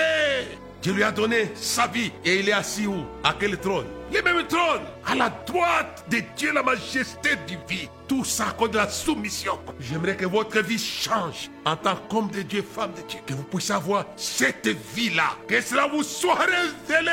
Dieu 0.82 0.94
lui 0.94 1.04
a 1.04 1.12
donné 1.12 1.52
sa 1.54 1.86
vie 1.86 2.12
et 2.26 2.40
il 2.40 2.50
est 2.50 2.54
assis 2.54 2.88
où? 2.88 3.06
À 3.24 3.36
quel 3.40 3.58
trône? 3.60 3.86
Le 4.12 4.22
même 4.24 4.46
trône, 4.48 4.82
à 5.06 5.16
la 5.16 5.30
droite 5.30 6.06
de 6.10 6.22
Dieu, 6.36 6.52
la 6.52 6.64
majesté 6.64 7.30
divine. 7.48 7.88
Tout 8.08 8.26
ça 8.26 8.56
de 8.60 8.76
la 8.76 8.90
soumission. 8.90 9.60
J'aimerais 9.80 10.18
que 10.18 10.26
votre 10.26 10.60
vie 10.60 10.80
change 10.80 11.50
en 11.66 11.78
tant 11.78 11.96
qu'homme 12.10 12.30
de 12.30 12.42
Dieu, 12.42 12.62
femme 12.62 12.92
de 12.94 13.08
Dieu. 13.08 13.20
Que 13.26 13.34
vous 13.34 13.44
puissiez 13.44 13.76
avoir 13.76 14.06
cette 14.18 14.68
vie-là. 14.68 15.38
Que 15.48 15.62
cela 15.62 15.88
vous 15.88 16.04
soit 16.04 16.36
révélé. 16.40 17.12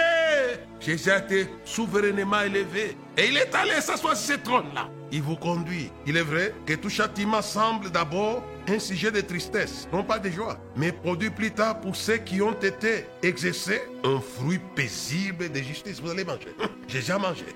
Jésus 0.81 1.11
a 1.11 1.19
été 1.19 1.49
souverainement 1.65 2.41
élevé. 2.41 2.97
Et 3.17 3.29
il 3.29 3.37
est 3.37 3.55
allé 3.55 3.81
s'asseoir 3.81 4.17
sur 4.17 4.35
ce 4.35 4.41
trône-là. 4.41 4.89
Il 5.11 5.23
vous 5.23 5.37
conduit. 5.37 5.90
Il 6.07 6.16
est 6.16 6.23
vrai 6.23 6.55
que 6.66 6.75
tout 6.75 6.90
châtiment 6.90 7.42
semble 7.42 7.90
d'abord 7.90 8.42
un 8.68 8.79
sujet 8.79 9.11
de 9.11 9.21
tristesse, 9.23 9.88
non 9.92 10.05
pas 10.05 10.18
de 10.18 10.29
joie, 10.31 10.59
mais 10.77 10.92
produit 10.92 11.31
plus 11.31 11.51
tard 11.51 11.81
pour 11.81 11.97
ceux 11.97 12.18
qui 12.18 12.42
ont 12.42 12.53
été 12.53 13.07
exercés 13.23 13.81
un 14.05 14.21
fruit 14.21 14.61
paisible 14.75 15.51
de 15.51 15.59
justice. 15.61 16.01
Vous 16.01 16.11
allez 16.11 16.25
manger. 16.25 16.55
J'ai 16.88 16.99
déjà 16.99 17.18
mangé. 17.18 17.47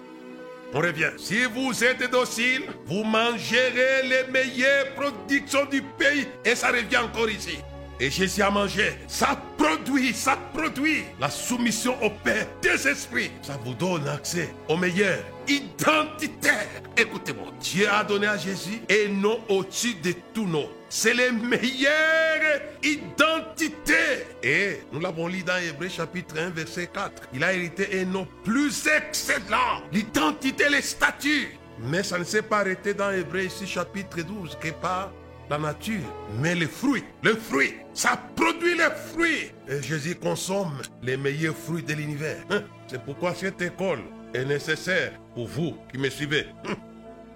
On 0.74 0.78
revient. 0.80 1.10
Si 1.18 1.44
vous 1.44 1.84
êtes 1.84 2.10
docile, 2.10 2.62
vous 2.86 3.04
mangerez 3.04 4.02
les 4.04 4.32
meilleures 4.32 4.94
productions 4.94 5.66
du 5.66 5.82
pays. 5.82 6.26
Et 6.46 6.54
ça 6.54 6.68
revient 6.68 6.96
encore 6.96 7.28
ici. 7.28 7.58
Et 8.02 8.10
Jésus 8.10 8.42
a 8.42 8.50
mangé. 8.50 8.94
Ça 9.06 9.40
produit, 9.56 10.12
ça 10.12 10.36
produit 10.52 11.04
la 11.20 11.30
soumission 11.30 11.94
au 12.02 12.10
Père 12.10 12.48
des 12.60 12.88
esprits. 12.88 13.30
Ça 13.42 13.56
vous 13.64 13.74
donne 13.74 14.08
accès 14.08 14.52
au 14.68 14.76
meilleur 14.76 15.20
identitaire. 15.46 16.66
Écoutez-moi. 16.96 17.52
Dieu 17.60 17.88
a 17.88 18.02
donné 18.02 18.26
à 18.26 18.36
Jésus 18.36 18.82
un 18.90 19.08
nom 19.08 19.38
au-dessus 19.48 19.94
de 20.02 20.14
tous 20.34 20.48
noms. 20.48 20.68
C'est 20.88 21.14
la 21.14 21.30
meilleure 21.30 22.60
identité. 22.82 24.26
Et 24.42 24.80
nous 24.92 24.98
l'avons 24.98 25.28
lu 25.28 25.44
dans 25.44 25.58
Hébreu 25.58 25.88
chapitre 25.88 26.34
1 26.36 26.50
verset 26.50 26.88
4. 26.92 27.28
Il 27.32 27.44
a 27.44 27.52
hérité 27.52 28.00
un 28.00 28.06
nom 28.06 28.26
plus 28.42 28.84
excellent. 28.88 29.80
L'identité, 29.92 30.68
les 30.68 30.82
statuts. 30.82 31.56
Mais 31.78 32.02
ça 32.02 32.18
ne 32.18 32.24
s'est 32.24 32.42
pas 32.42 32.58
arrêté 32.58 32.94
dans 32.94 33.12
Hébreu 33.12 33.42
ici 33.42 33.64
chapitre 33.64 34.22
12 34.22 34.58
que 34.60 34.70
par 34.70 35.12
la 35.52 35.58
nature, 35.58 36.00
mais 36.40 36.54
les 36.54 36.66
fruits. 36.66 37.04
Le 37.22 37.34
fruit, 37.34 37.74
ça 37.92 38.18
produit 38.36 38.74
les 38.74 38.88
fruits. 39.12 39.50
Et 39.68 39.82
Jésus 39.82 40.14
consomme 40.14 40.80
les 41.02 41.18
meilleurs 41.18 41.54
fruits 41.54 41.82
de 41.82 41.92
l'univers. 41.92 42.42
Hein? 42.48 42.62
C'est 42.86 43.02
pourquoi 43.02 43.34
cette 43.34 43.60
école 43.60 44.00
est 44.32 44.46
nécessaire 44.46 45.12
pour 45.34 45.46
vous 45.46 45.76
qui 45.90 45.98
me 45.98 46.08
suivez. 46.08 46.46
Hein? 46.66 46.74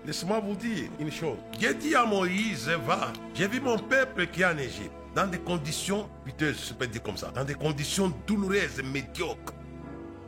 Laissez-moi 0.07 0.41
vous 0.41 0.57
dire 0.57 0.89
une 0.99 1.13
chose. 1.13 1.37
J'ai 1.61 1.75
dit 1.75 1.95
à 1.95 2.07
Moïse, 2.07 2.71
va, 2.87 3.13
j'ai 3.35 3.49
vu 3.49 3.61
mon 3.61 3.79
peuple 3.79 4.29
qui 4.29 4.41
est 4.41 4.47
en 4.47 4.57
Égypte, 4.57 4.93
dans 5.15 5.27
des 5.27 5.39
conditions 5.39 6.09
piteuses, 6.25 6.69
je 6.69 6.73
peux 6.73 6.87
dire 6.87 7.03
comme 7.03 7.19
ça, 7.19 7.31
dans 7.35 7.45
des 7.45 7.55
conditions 7.55 8.11
douloureuses 8.27 8.79
et 8.79 8.83
médiocres. 8.83 9.53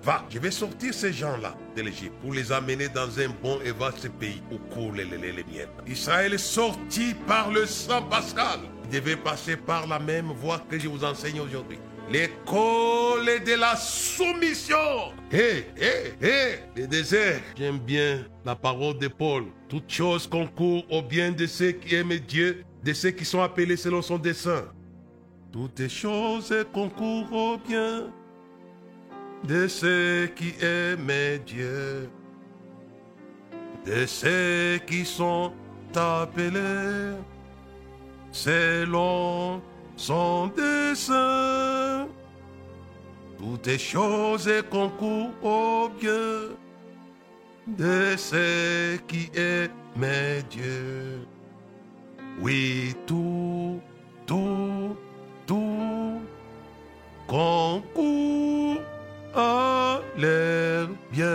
Va, 0.02 0.24
je 0.30 0.38
vais 0.38 0.50
sortir 0.50 0.94
ces 0.94 1.12
gens-là 1.12 1.54
de 1.76 1.82
l'Égypte 1.82 2.14
pour 2.22 2.32
les 2.32 2.52
amener 2.52 2.88
dans 2.88 3.18
un 3.18 3.28
bon 3.42 3.58
et 3.64 3.72
vaste 3.72 4.08
pays 4.10 4.40
où 4.50 4.58
coulent 4.72 4.96
les, 4.96 5.04
les, 5.04 5.32
les 5.32 5.44
miennes. 5.44 5.68
Israël 5.86 6.34
est 6.34 6.38
sorti 6.38 7.14
par 7.26 7.50
le 7.50 7.66
sang 7.66 8.02
pascal. 8.02 8.60
Il 8.84 8.90
devait 8.90 9.16
passer 9.16 9.56
par 9.56 9.86
la 9.86 9.98
même 9.98 10.28
voie 10.28 10.62
que 10.70 10.78
je 10.78 10.88
vous 10.88 11.04
enseigne 11.04 11.40
aujourd'hui. 11.40 11.78
L'école 12.10 13.26
de 13.44 13.58
la 13.60 13.76
soumission. 13.76 15.12
Hé, 15.30 15.66
hé, 15.76 16.14
hé, 16.22 16.58
le 16.74 16.86
désert. 16.86 17.40
J'aime 17.56 17.78
bien 17.78 18.24
la 18.46 18.54
parole 18.54 18.96
de 18.98 19.08
Paul. 19.08 19.44
Toute 19.68 19.90
chose 19.90 20.26
concourt 20.26 20.84
au 20.90 21.02
bien 21.02 21.32
de 21.32 21.46
ceux 21.46 21.72
qui 21.72 21.96
aiment 21.96 22.16
Dieu, 22.16 22.64
de 22.82 22.92
ceux 22.94 23.10
qui 23.10 23.26
sont 23.26 23.42
appelés 23.42 23.76
selon 23.76 24.00
son 24.00 24.16
dessein. 24.16 24.64
Toutes 25.52 25.88
choses 25.88 26.54
concourent 26.72 27.32
au 27.32 27.58
bien 27.58 28.10
de 29.44 29.68
ceux 29.68 30.28
qui 30.34 30.54
aiment 30.60 31.38
Dieu, 31.46 32.08
de 33.86 34.06
ceux 34.06 34.78
qui 34.86 35.04
sont 35.04 35.52
appelés 35.94 37.16
selon 38.32 39.60
son 39.96 40.48
dessein. 40.48 42.08
Toutes 43.38 43.78
choses 43.78 44.50
concourent 44.70 45.30
au 45.42 45.88
bien 46.00 46.56
de 47.66 48.16
ceux 48.16 48.98
qui 49.06 49.30
aiment 49.34 50.42
Dieu. 50.50 51.20
Oui, 52.40 52.94
tout, 53.06 53.80
tout, 54.26 54.96
tout 55.46 56.20
concourt 57.26 58.57
bien. 61.12 61.28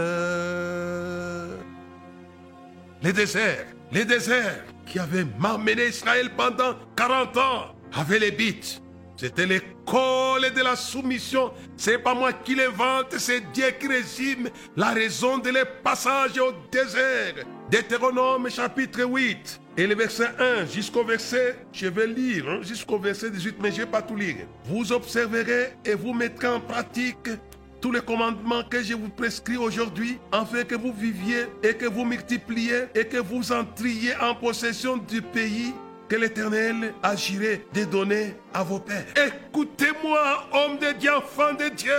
Les 3.02 3.14
déserts, 3.14 3.66
les 3.92 4.06
déserts 4.06 4.64
qui 4.86 5.00
avaient 5.00 5.26
marmené 5.40 5.88
Israël 5.88 6.32
pendant 6.36 6.76
40 6.96 7.38
ans 7.38 7.76
avaient 7.94 8.20
les 8.20 8.32
bites. 8.32 8.82
C'était 9.16 9.46
l'école 9.46 10.52
de 10.54 10.64
la 10.64 10.76
soumission. 10.76 11.52
C'est 11.78 12.00
pas 12.00 12.14
moi 12.14 12.34
qui 12.34 12.56
l'invente, 12.56 13.16
c'est 13.18 13.52
Dieu 13.52 13.72
qui 13.80 13.88
résume 13.88 14.50
la 14.76 14.92
raison 14.92 15.38
de 15.38 15.50
les 15.50 15.66
passages 15.84 16.40
au 16.40 16.52
désert. 16.72 17.46
Deutéronome 17.70 18.50
chapitre 18.50 19.04
8 19.04 19.62
et 19.78 19.88
le 19.88 19.96
verset 19.96 20.30
1 20.40 20.66
jusqu'au 20.66 21.04
verset, 21.04 21.58
je 21.72 21.88
vais 21.88 22.08
lire 22.08 22.48
hein, 22.48 22.60
jusqu'au 22.62 23.00
verset 23.00 23.32
18, 23.32 23.56
mais 23.62 23.72
je 23.72 23.78
vais 23.78 23.86
pas 23.86 24.02
tout 24.02 24.16
lire. 24.16 24.46
Vous 24.66 24.92
observerez 24.92 25.74
et 25.86 25.96
vous 25.96 26.14
mettrez 26.14 26.48
en 26.48 26.60
pratique 26.60 27.30
tous 27.84 27.92
les 27.92 28.00
commandements 28.00 28.64
que 28.64 28.82
je 28.82 28.94
vous 28.94 29.10
prescris 29.10 29.58
aujourd'hui, 29.58 30.18
afin 30.32 30.64
que 30.64 30.74
vous 30.74 30.94
viviez 30.94 31.48
et 31.62 31.74
que 31.74 31.86
vous 31.86 32.06
multipliez 32.06 32.86
et 32.96 33.04
que 33.04 33.18
vous 33.18 33.52
entriez 33.52 34.16
en 34.22 34.34
possession 34.36 34.96
du 34.96 35.22
pays 35.22 35.74
que 36.08 36.16
l'Éternel 36.16 36.94
agirait 37.04 37.66
de 37.74 37.84
donner 37.84 38.36
à 38.54 38.64
vos 38.64 38.80
pères. 38.80 39.04
Écoutez-moi, 39.18 40.48
homme 40.54 40.78
de 40.78 40.94
Dieu, 40.98 41.14
enfant 41.14 41.54
de 41.60 41.68
Dieu, 41.76 41.92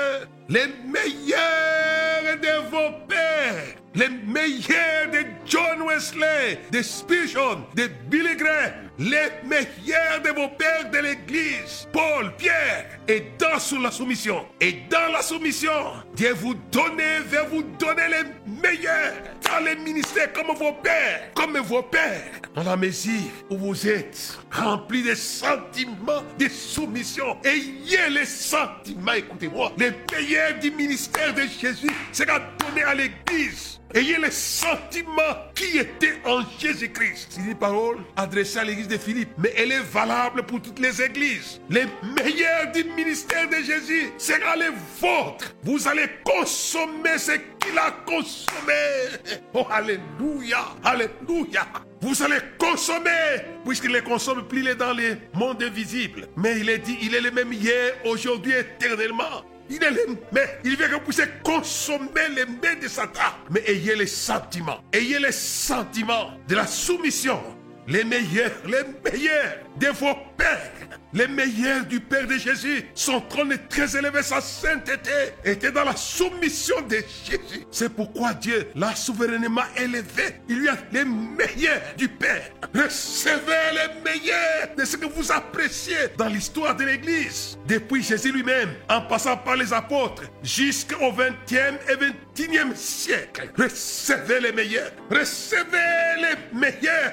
les 0.48 0.68
meilleurs 0.86 2.40
de 2.40 2.70
vos 2.70 3.06
pères, 3.06 3.76
les 3.94 4.08
meilleurs 4.08 5.10
de 5.12 5.18
John 5.44 5.82
Wesley, 5.86 6.60
de 6.72 6.80
Spurgeon, 6.80 7.66
de 7.74 7.90
Billy 8.08 8.36
Graham, 8.36 8.72
les 8.98 9.30
meilleurs 9.44 10.20
de 10.22 10.28
vos 10.30 10.48
pères 10.48 10.90
de 10.90 10.98
l'Église, 10.98 11.88
Paul, 11.92 12.32
Pierre, 12.36 12.86
et 13.08 13.24
dans 13.38 13.80
la 13.82 13.90
soumission. 13.90 14.46
Et 14.60 14.82
dans 14.90 15.12
la 15.12 15.22
soumission, 15.22 15.92
Dieu 16.14 16.32
vous 16.34 16.54
donne, 16.70 17.00
veut 17.26 17.46
vous 17.50 17.62
donner 17.78 18.08
les 18.08 18.60
meilleurs 18.62 19.14
dans 19.42 19.64
les 19.64 19.76
ministères 19.76 20.32
comme 20.32 20.56
vos 20.56 20.72
pères, 20.74 21.32
comme 21.34 21.58
vos 21.58 21.82
pères. 21.82 22.40
Dans 22.54 22.62
la 22.62 22.76
mesure 22.76 23.12
où 23.50 23.58
vous 23.58 23.88
êtes 23.88 24.38
remplis 24.50 25.02
de 25.02 25.14
sentiments 25.14 26.22
de 26.38 26.48
soumission, 26.48 27.36
ayez 27.44 28.10
les 28.10 28.26
sentiments, 28.26 29.12
écoutez-moi, 29.12 29.72
les 29.76 29.92
meilleurs 30.12 30.58
du 30.60 30.70
ministère 30.70 31.34
de 31.34 31.42
Jésus 31.42 31.90
sera 32.12 32.38
donné 32.58 32.82
à 32.84 32.94
l'Église. 32.94 33.80
Ayez 33.94 34.18
les 34.18 34.32
sentiments 34.32 35.36
qui 35.54 35.78
étaient 35.78 36.20
en 36.24 36.40
Jésus-Christ. 36.58 37.28
C'est 37.30 37.40
une 37.42 37.54
parole 37.54 37.98
adressée 38.16 38.58
à 38.58 38.64
l'Église 38.64 38.83
de 38.88 38.96
Philippe, 38.96 39.30
mais 39.38 39.52
elle 39.56 39.72
est 39.72 39.82
valable 39.82 40.44
pour 40.44 40.60
toutes 40.60 40.78
les 40.78 41.02
églises. 41.02 41.60
Les 41.70 41.86
meilleurs 42.02 42.72
du 42.72 42.84
ministère 42.84 43.48
de 43.48 43.56
Jésus 43.56 44.10
sera 44.18 44.56
les 44.56 44.70
vôtres. 45.00 45.54
Vous 45.62 45.86
allez 45.88 46.08
consommer 46.24 47.18
ce 47.18 47.32
qu'il 47.32 47.78
a 47.78 47.90
consommé. 48.06 49.42
Oh, 49.52 49.66
alléluia, 49.70 50.64
alléluia. 50.82 51.66
Vous 52.00 52.22
allez 52.22 52.38
consommer, 52.58 53.42
puisqu'il 53.64 53.92
les 53.92 54.02
consomme 54.02 54.46
plus 54.46 54.60
il 54.60 54.68
est 54.68 54.74
dans 54.74 54.92
les 54.92 55.16
mondes 55.34 55.62
invisibles. 55.62 56.28
Mais 56.36 56.60
il 56.60 56.68
est 56.68 56.78
dit, 56.78 56.98
il 57.02 57.14
est 57.14 57.20
le 57.20 57.30
même 57.30 57.52
hier, 57.52 57.94
aujourd'hui, 58.04 58.52
éternellement. 58.52 59.44
Il 59.70 59.82
est 59.82 59.90
le 59.90 60.18
mais 60.30 60.58
il 60.62 60.76
veut 60.76 60.88
que 60.88 60.94
vous 60.94 61.00
puissiez 61.00 61.24
consommer 61.42 62.28
les 62.34 62.44
mains 62.44 62.78
de 62.80 62.86
Satan. 62.86 63.20
Mais 63.50 63.62
ayez 63.66 63.96
les 63.96 64.06
sentiments, 64.06 64.80
ayez 64.92 65.18
les 65.18 65.32
sentiments 65.32 66.32
de 66.46 66.54
la 66.54 66.66
soumission. 66.66 67.40
Les 67.86 68.04
meilleurs, 68.04 68.52
les 68.66 68.84
meilleurs. 69.04 69.58
De 69.78 69.88
vos 69.88 70.14
pères 70.36 70.72
les 71.14 71.28
meilleurs 71.28 71.86
du 71.86 72.00
Père 72.00 72.26
de 72.26 72.36
Jésus, 72.36 72.84
son 72.94 73.20
trône 73.20 73.52
est 73.52 73.68
très 73.68 73.96
élevé, 73.96 74.22
sa 74.22 74.40
sainteté 74.40 75.10
était 75.44 75.70
dans 75.70 75.84
la 75.84 75.94
soumission 75.94 76.80
de 76.82 76.96
Jésus. 77.24 77.64
C'est 77.70 77.88
pourquoi 77.88 78.34
Dieu 78.34 78.68
l'a 78.74 78.94
souverainement 78.96 79.62
élevé. 79.76 80.40
Il 80.48 80.58
lui 80.58 80.68
a 80.68 80.76
les 80.92 81.04
meilleurs 81.04 81.80
du 81.96 82.08
Père. 82.08 82.50
Recevez 82.74 83.70
les 83.72 84.02
meilleurs 84.02 84.74
de 84.76 84.84
ce 84.84 84.96
que 84.96 85.06
vous 85.06 85.30
appréciez 85.30 85.96
dans 86.18 86.28
l'histoire 86.28 86.74
de 86.74 86.84
l'Église. 86.84 87.56
Depuis 87.68 88.02
Jésus 88.02 88.32
lui-même, 88.32 88.70
en 88.88 89.02
passant 89.02 89.36
par 89.36 89.56
les 89.56 89.72
apôtres, 89.72 90.24
jusqu'au 90.42 91.12
20e 91.12 91.78
et 91.88 92.42
21e 92.42 92.74
siècle. 92.74 93.50
Recevez 93.56 94.40
les 94.40 94.52
meilleurs. 94.52 94.90
Recevez 95.10 96.16
les 96.18 96.58
meilleurs. 96.58 97.12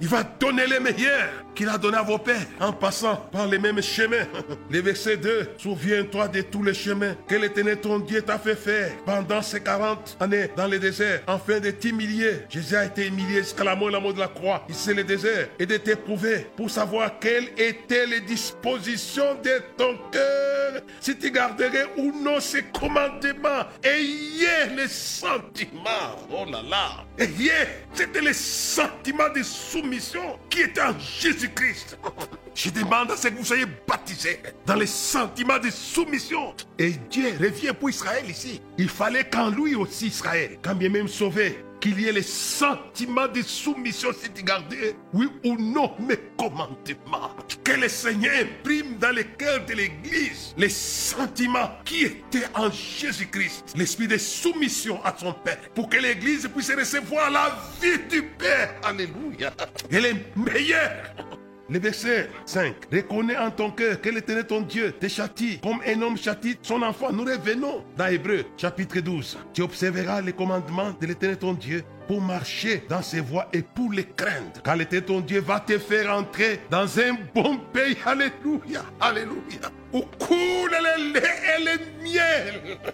Il 0.00 0.08
va 0.08 0.22
donner 0.22 0.66
les 0.66 0.80
meilleurs 0.80 1.28
qu'il 1.54 1.68
a 1.68 1.78
donné 1.78 1.96
à 1.96 2.02
vos 2.02 2.18
pères 2.18 2.46
en 2.60 2.72
passant 2.72 3.27
par 3.30 3.46
les 3.46 3.58
mêmes 3.58 3.82
chemins. 3.82 4.26
Le 4.70 4.80
verset 4.80 5.16
2, 5.16 5.50
souviens-toi 5.58 6.28
de 6.28 6.42
tous 6.42 6.62
les 6.62 6.74
chemins 6.74 7.14
que 7.26 7.34
l'Éternel 7.34 7.80
ton 7.80 7.98
Dieu 7.98 8.22
t'a 8.22 8.38
fait 8.38 8.54
faire 8.54 8.92
pendant 9.04 9.42
ces 9.42 9.60
40 9.60 10.16
années 10.20 10.48
dans 10.56 10.66
le 10.66 10.78
désert, 10.78 11.22
afin 11.26 11.60
de 11.60 11.70
t'humilier. 11.70 12.40
Jésus 12.48 12.76
a 12.76 12.84
été 12.84 13.06
humilié 13.06 13.38
jusqu'à 13.38 13.64
la 13.64 13.76
mort, 13.76 13.90
la 13.90 14.00
mort 14.00 14.14
de 14.14 14.20
la 14.20 14.28
croix. 14.28 14.64
Ici, 14.68 14.94
le 14.94 15.04
désert, 15.04 15.48
et 15.58 15.66
de 15.66 15.76
t'éprouver 15.76 16.46
pour 16.56 16.70
savoir 16.70 17.18
quelles 17.18 17.48
étaient 17.56 18.06
les 18.06 18.20
dispositions 18.20 19.34
de 19.42 19.62
ton 19.76 19.96
cœur, 20.10 20.82
si 21.00 21.16
tu 21.16 21.30
garderais 21.30 21.86
ou 21.96 22.12
non 22.22 22.40
ses 22.40 22.64
commandements. 22.64 23.64
Ayez 23.82 24.74
les 24.76 24.88
sentiments. 24.88 26.16
Oh 26.30 26.44
là 26.50 26.62
là. 26.62 27.07
Ayez, 27.18 27.50
c'était 27.92 28.20
les 28.20 28.32
sentiments 28.32 29.32
de 29.34 29.42
soumission 29.42 30.38
qui 30.48 30.60
étaient 30.60 30.82
en 30.82 30.96
Jésus-Christ. 30.96 31.98
Je 32.54 32.70
demande 32.70 33.10
à 33.10 33.16
ce 33.16 33.26
que 33.26 33.34
vous 33.34 33.44
soyez 33.44 33.66
baptisés 33.88 34.40
dans 34.64 34.76
les 34.76 34.86
sentiments 34.86 35.58
de 35.58 35.68
soumission. 35.70 36.54
Et 36.78 36.92
Dieu 37.10 37.30
revient 37.40 37.72
pour 37.78 37.90
Israël 37.90 38.24
ici. 38.28 38.62
Il 38.78 38.88
fallait 38.88 39.24
qu'en 39.24 39.50
lui 39.50 39.74
aussi, 39.74 40.06
Israël, 40.08 40.58
quand 40.62 40.76
bien 40.76 40.90
même 40.90 41.08
sauvé, 41.08 41.58
qu'il 41.80 42.00
y 42.00 42.08
ait 42.08 42.12
les 42.12 42.22
sentiments 42.22 43.28
de 43.28 43.42
soumission 43.42 44.10
si 44.12 44.30
tu 44.30 44.42
gardais, 44.42 44.96
oui 45.12 45.28
ou 45.44 45.56
non, 45.56 45.92
mes 45.98 46.16
commandements. 46.36 47.30
Que 47.64 47.72
le 47.72 47.88
Seigneur 47.88 48.32
imprime 48.40 48.96
dans 48.98 49.14
le 49.14 49.22
cœur 49.22 49.64
de 49.66 49.74
l'Église 49.74 50.54
les 50.56 50.68
sentiments 50.68 51.70
qui 51.84 52.04
étaient 52.04 52.46
en 52.54 52.70
Jésus-Christ, 52.70 53.74
l'esprit 53.76 54.08
de 54.08 54.18
soumission 54.18 55.02
à 55.04 55.14
son 55.16 55.32
Père, 55.32 55.58
pour 55.74 55.88
que 55.88 55.96
l'Église 55.96 56.48
puisse 56.48 56.72
recevoir 56.74 57.30
la 57.30 57.58
vie 57.80 57.98
du 58.10 58.22
Père. 58.22 58.74
Alléluia. 58.82 59.52
Elle 59.90 60.06
est 60.06 60.36
meilleure 60.36 61.27
le 61.68 61.78
verset 61.78 62.30
5. 62.46 62.74
Reconnais 62.92 63.36
en 63.36 63.50
ton 63.50 63.70
cœur 63.70 64.00
que 64.00 64.08
l'Éternel 64.08 64.46
ton 64.46 64.60
Dieu 64.62 64.92
te 64.92 65.08
châtie 65.08 65.58
comme 65.60 65.80
un 65.86 66.00
homme 66.02 66.16
châtie 66.16 66.58
son 66.62 66.82
enfant. 66.82 67.12
Nous 67.12 67.24
revenons 67.24 67.84
dans 67.96 68.06
Hébreu 68.06 68.44
chapitre 68.56 69.00
12. 69.00 69.38
Tu 69.52 69.62
observeras 69.62 70.20
les 70.20 70.32
commandements 70.32 70.94
de 71.00 71.06
l'Éternel 71.06 71.38
ton 71.38 71.52
Dieu 71.52 71.82
pour 72.06 72.22
marcher 72.22 72.84
dans 72.88 73.02
ses 73.02 73.20
voies 73.20 73.48
et 73.52 73.62
pour 73.62 73.92
les 73.92 74.04
craindre. 74.04 74.62
Car 74.64 74.76
l'Éternel 74.76 75.04
ton 75.04 75.20
Dieu 75.20 75.40
va 75.40 75.60
te 75.60 75.78
faire 75.78 76.10
entrer 76.12 76.60
dans 76.70 76.98
un 76.98 77.16
bon 77.34 77.58
pays. 77.72 77.96
Alléluia. 78.04 78.84
Alléluia. 79.00 79.70
Où 79.92 80.02
coule 80.18 80.70
le. 80.70 81.20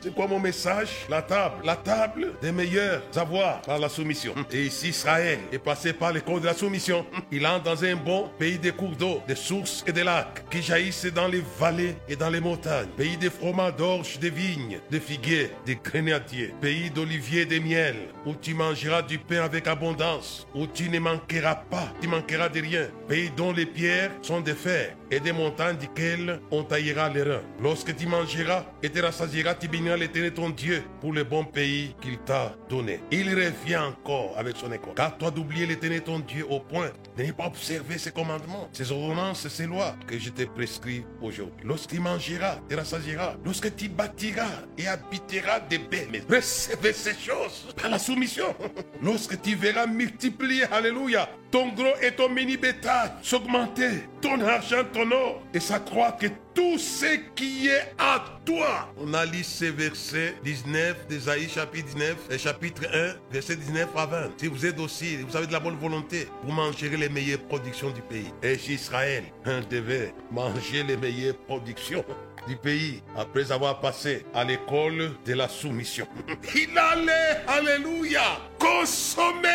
C'est 0.00 0.14
quoi 0.14 0.26
mon 0.26 0.38
message? 0.38 1.06
La 1.08 1.22
table. 1.22 1.56
La 1.64 1.76
table 1.76 2.32
des 2.40 2.52
meilleurs 2.52 3.02
avoirs 3.16 3.60
par 3.62 3.78
la 3.78 3.88
soumission. 3.88 4.34
Et 4.52 4.64
ici, 4.64 4.88
Israël 4.88 5.38
est 5.52 5.58
passé 5.58 5.92
par 5.92 6.12
l'école 6.12 6.40
de 6.40 6.46
la 6.46 6.54
soumission. 6.54 7.06
Il 7.30 7.46
entre 7.46 7.64
dans 7.64 7.84
un 7.84 7.96
bon 7.96 8.30
pays 8.38 8.58
des 8.58 8.72
cours 8.72 8.96
d'eau, 8.96 9.22
des 9.26 9.34
sources 9.34 9.84
et 9.86 9.92
des 9.92 10.04
lacs 10.04 10.48
qui 10.50 10.62
jaillissent 10.62 11.06
dans 11.06 11.28
les 11.28 11.42
vallées 11.58 11.96
et 12.08 12.16
dans 12.16 12.30
les 12.30 12.40
montagnes. 12.40 12.88
Pays 12.96 13.16
des 13.16 13.30
fromages 13.30 13.76
d'orge, 13.76 14.18
des 14.18 14.30
vignes, 14.30 14.78
des 14.90 15.00
figuiers, 15.00 15.50
des 15.64 15.76
grenadiers. 15.76 16.54
Pays 16.60 16.90
d'oliviers 16.90 17.42
et 17.42 17.46
de 17.46 17.58
miel 17.58 17.96
où 18.26 18.34
tu 18.34 18.54
mangeras 18.54 19.02
du 19.02 19.18
pain 19.18 19.42
avec 19.42 19.66
abondance, 19.66 20.46
où 20.54 20.66
tu 20.66 20.88
ne 20.88 20.98
manqueras 20.98 21.56
pas, 21.56 21.88
tu 22.00 22.08
manqueras 22.08 22.48
de 22.48 22.60
rien. 22.60 22.88
Pays 23.08 23.30
dont 23.36 23.52
les 23.52 23.66
pierres 23.66 24.10
sont 24.22 24.40
de 24.40 24.52
fer 24.52 24.94
et 25.14 25.20
des 25.20 25.32
montagnes 25.32 25.76
duquel 25.76 26.40
on 26.50 26.64
taillera 26.64 27.08
les 27.08 27.22
reins. 27.22 27.42
Lorsque 27.62 27.94
tu 27.94 28.06
mangeras 28.06 28.64
et 28.82 28.90
te 28.90 28.98
rassasieras, 28.98 29.54
tu 29.54 29.68
béniras 29.68 29.96
l'éternel 29.96 30.34
ton 30.34 30.50
Dieu 30.50 30.82
pour 31.00 31.12
le 31.12 31.22
bon 31.22 31.44
pays 31.44 31.94
qu'il 32.00 32.18
t'a 32.18 32.56
donné. 32.68 32.98
Il 33.12 33.28
revient 33.30 33.76
encore 33.76 34.34
avec 34.36 34.56
son 34.56 34.72
école. 34.72 34.94
Car 34.96 35.16
toi 35.16 35.30
d'oublier 35.30 35.66
l'éternel 35.66 36.02
ton 36.02 36.18
Dieu 36.18 36.44
au 36.50 36.58
point 36.58 36.90
de 37.16 37.22
ne 37.22 37.30
pas 37.30 37.46
observer 37.46 37.96
ses 37.96 38.10
commandements, 38.10 38.68
ses 38.72 38.90
ordonnances, 38.90 39.46
ses 39.46 39.66
lois 39.66 39.94
que 40.08 40.18
je 40.18 40.30
te 40.30 40.42
prescris 40.42 41.04
aujourd'hui. 41.22 41.62
Lorsque 41.62 41.90
tu 41.90 42.00
mangeras, 42.00 42.58
tu 42.68 42.74
rassasieras. 42.74 43.36
Lorsque 43.44 43.76
tu 43.76 43.88
bâtiras 43.88 44.62
et 44.76 44.88
habiteras 44.88 45.60
des 45.60 45.78
belles 45.78 46.10
maisons. 46.10 46.26
Recevez 46.28 46.92
ces 46.92 47.14
choses 47.14 47.68
par 47.80 47.88
la 47.88 48.00
soumission. 48.00 48.52
Lorsque 49.02 49.40
tu 49.40 49.54
verras 49.54 49.86
multiplier, 49.86 50.64
alléluia, 50.64 51.28
ton 51.54 51.68
gros 51.68 51.94
et 52.02 52.10
ton 52.10 52.28
mini 52.30 52.56
bétail 52.56 53.10
s'augmenter, 53.22 54.08
ton 54.20 54.40
argent, 54.40 54.82
ton 54.92 55.08
or, 55.12 55.40
et 55.54 55.60
ça 55.60 55.78
croit 55.78 56.10
que 56.10 56.26
tout 56.54 56.78
ce 56.78 57.16
qui 57.34 57.68
est 57.68 57.92
à 57.98 58.24
toi. 58.44 58.88
On 58.98 59.12
a 59.12 59.24
lu 59.26 59.42
ces 59.42 59.70
versets 59.70 60.34
19 60.44 61.06
d'Esaïe 61.08 61.48
chapitre 61.48 61.86
19 61.94 62.16
et 62.30 62.38
chapitre 62.38 62.82
1 62.92 63.14
verset 63.32 63.56
19 63.56 63.88
à 63.96 64.06
20. 64.06 64.30
Si 64.38 64.46
vous 64.46 64.64
êtes 64.64 64.78
aussi, 64.78 65.16
vous 65.16 65.36
avez 65.36 65.46
de 65.46 65.52
la 65.52 65.60
bonne 65.60 65.76
volonté, 65.76 66.28
vous 66.44 66.52
mangerez 66.52 66.96
les 66.96 67.08
meilleures 67.08 67.40
productions 67.40 67.90
du 67.90 68.02
pays. 68.02 68.32
Et 68.42 68.54
Israël 68.54 69.24
devait 69.68 70.14
manger 70.30 70.82
les 70.84 70.96
meilleures 70.96 71.36
productions 71.36 72.04
du 72.48 72.56
pays 72.56 73.02
après 73.16 73.50
avoir 73.50 73.80
passé 73.80 74.24
à 74.34 74.44
l'école 74.44 75.12
de 75.24 75.34
la 75.34 75.48
soumission. 75.48 76.06
Il 76.54 76.78
allait, 76.78 77.42
alléluia, 77.46 78.38
consommer 78.58 79.48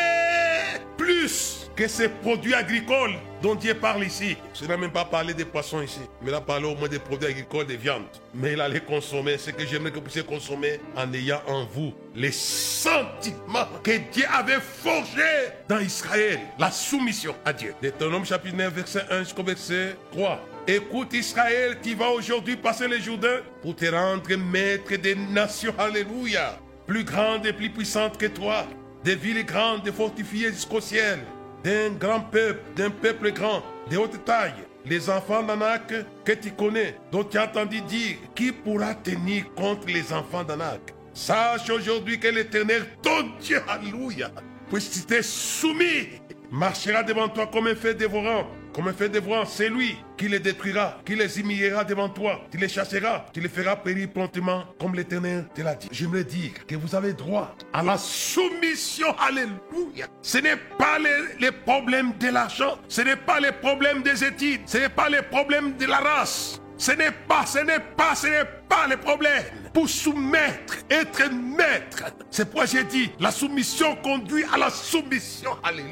plus 0.97 1.69
que 1.75 1.87
ces 1.87 2.09
produits 2.09 2.53
agricoles 2.53 3.15
dont 3.41 3.55
Dieu 3.55 3.73
parle 3.73 4.03
ici. 4.03 4.37
Je 4.53 4.65
n'ai 4.65 4.77
même 4.77 4.91
pas 4.91 5.05
parlé 5.05 5.33
des 5.33 5.45
poissons 5.45 5.81
ici, 5.81 6.01
mais 6.21 6.31
il 6.31 6.33
a 6.33 6.41
parlé 6.41 6.65
au 6.65 6.75
moins 6.75 6.87
des 6.87 6.99
produits 6.99 7.29
agricoles, 7.29 7.65
des 7.65 7.77
viandes. 7.77 8.03
Mais 8.33 8.53
il 8.53 8.61
allait 8.61 8.81
consommer 8.81 9.37
ce 9.37 9.51
que 9.51 9.65
j'aimerais 9.65 9.91
que 9.91 9.95
vous 9.95 10.01
puissiez 10.01 10.23
consommer 10.23 10.79
en 10.95 11.11
ayant 11.13 11.41
en 11.47 11.65
vous 11.65 11.93
les 12.15 12.31
sentiments 12.31 13.67
que 13.83 13.97
Dieu 14.11 14.25
avait 14.31 14.59
forgés 14.59 15.53
dans 15.67 15.79
Israël, 15.79 16.39
la 16.57 16.71
soumission 16.71 17.35
à 17.45 17.53
Dieu. 17.53 17.73
Deutéronome 17.81 18.25
chapitre 18.25 18.55
9, 18.57 18.73
verset 18.73 19.03
1 19.09 19.19
jusqu'au 19.19 19.43
verset 19.43 19.95
3. 20.11 20.39
Écoute 20.67 21.13
Israël 21.13 21.79
qui 21.81 21.95
va 21.95 22.09
aujourd'hui 22.09 22.55
passer 22.55 22.87
le 22.87 22.99
Jourdain 22.99 23.39
pour 23.61 23.75
te 23.75 23.85
rendre 23.85 24.35
maître 24.35 24.95
des 24.95 25.15
nations. 25.15 25.73
Alléluia. 25.77 26.59
Plus 26.85 27.03
grande 27.03 27.45
et 27.45 27.53
plus 27.53 27.69
puissante 27.69 28.17
que 28.17 28.27
toi. 28.27 28.65
Des 29.03 29.15
villes 29.15 29.45
grandes 29.45 29.87
et 29.87 29.91
fortifiées 29.91 30.49
jusqu'au 30.49 30.81
ciel. 30.81 31.19
D'un 31.63 31.89
grand 31.99 32.21
peuple, 32.21 32.61
d'un 32.75 32.89
peuple 32.89 33.31
grand, 33.31 33.61
de 33.91 33.97
haute 33.97 34.23
taille. 34.23 34.53
Les 34.85 35.09
enfants 35.09 35.43
d'Anak 35.43 35.93
que 36.23 36.31
tu 36.31 36.51
connais, 36.51 36.95
dont 37.11 37.23
tu 37.23 37.37
as 37.37 37.43
entendu 37.43 37.81
dire, 37.81 38.15
qui 38.33 38.51
pourra 38.51 38.95
tenir 38.95 39.53
contre 39.55 39.87
les 39.87 40.13
enfants 40.13 40.43
d'Anak? 40.43 40.79
Sache 41.13 41.69
aujourd'hui 41.69 42.17
que 42.17 42.29
l'éternel, 42.29 42.85
ton 43.01 43.29
Dieu, 43.41 43.61
alléluia, 43.67 44.31
puisque 44.69 44.93
tu 44.93 45.01
t'es 45.01 45.21
soumis, 45.21 46.07
marchera 46.49 47.03
devant 47.03 47.27
toi 47.27 47.47
comme 47.47 47.67
un 47.67 47.75
fait 47.75 47.93
dévorant 47.93 48.47
comme 48.79 48.87
un 48.87 48.93
fait 48.93 49.09
dévorant, 49.09 49.43
c'est 49.45 49.67
lui 49.67 49.97
qui 50.15 50.29
les 50.29 50.39
détruira, 50.39 51.01
qui 51.05 51.13
les 51.13 51.37
humiliera 51.37 51.83
devant 51.83 52.07
toi, 52.07 52.39
tu 52.49 52.57
les 52.57 52.69
chasseras, 52.69 53.25
tu 53.33 53.41
les 53.41 53.49
feras 53.49 53.75
périr 53.75 54.07
promptement, 54.09 54.63
comme 54.79 54.95
l'Éternel 54.95 55.49
te 55.53 55.61
l'a 55.61 55.75
dit. 55.75 55.89
J'aimerais 55.91 56.23
dire 56.23 56.51
que 56.65 56.77
vous 56.77 56.95
avez 56.95 57.11
droit 57.11 57.53
à 57.73 57.83
la 57.83 57.97
soumission. 57.97 59.13
Alléluia. 59.19 60.07
Ce 60.21 60.37
n'est 60.37 60.55
pas 60.55 60.97
les, 60.97 61.41
les 61.41 61.51
problèmes 61.51 62.13
de 62.17 62.29
l'argent, 62.29 62.79
ce 62.87 63.01
n'est 63.01 63.17
pas 63.17 63.41
les 63.41 63.51
problèmes 63.51 64.01
des 64.01 64.23
études, 64.23 64.61
ce 64.65 64.77
n'est 64.77 64.87
pas 64.87 65.09
les 65.09 65.23
problèmes 65.23 65.75
de 65.75 65.85
la 65.85 65.97
race. 65.97 66.61
Ce 66.77 66.93
n'est 66.93 67.11
pas, 67.11 67.45
ce 67.45 67.59
n'est 67.59 67.81
pas, 67.97 68.15
ce 68.15 68.27
n'est 68.27 68.45
pas 68.69 68.87
les 68.87 68.95
problèmes. 68.95 69.43
Pour 69.73 69.89
soumettre, 69.89 70.77
être 70.89 71.29
maître. 71.29 72.05
C'est 72.31 72.45
pourquoi 72.45 72.65
j'ai 72.65 72.85
dit, 72.85 73.11
la 73.19 73.31
soumission 73.31 73.97
conduit 73.97 74.45
à 74.53 74.57
la 74.57 74.69
soumission. 74.69 75.51
Alléluia. 75.61 75.89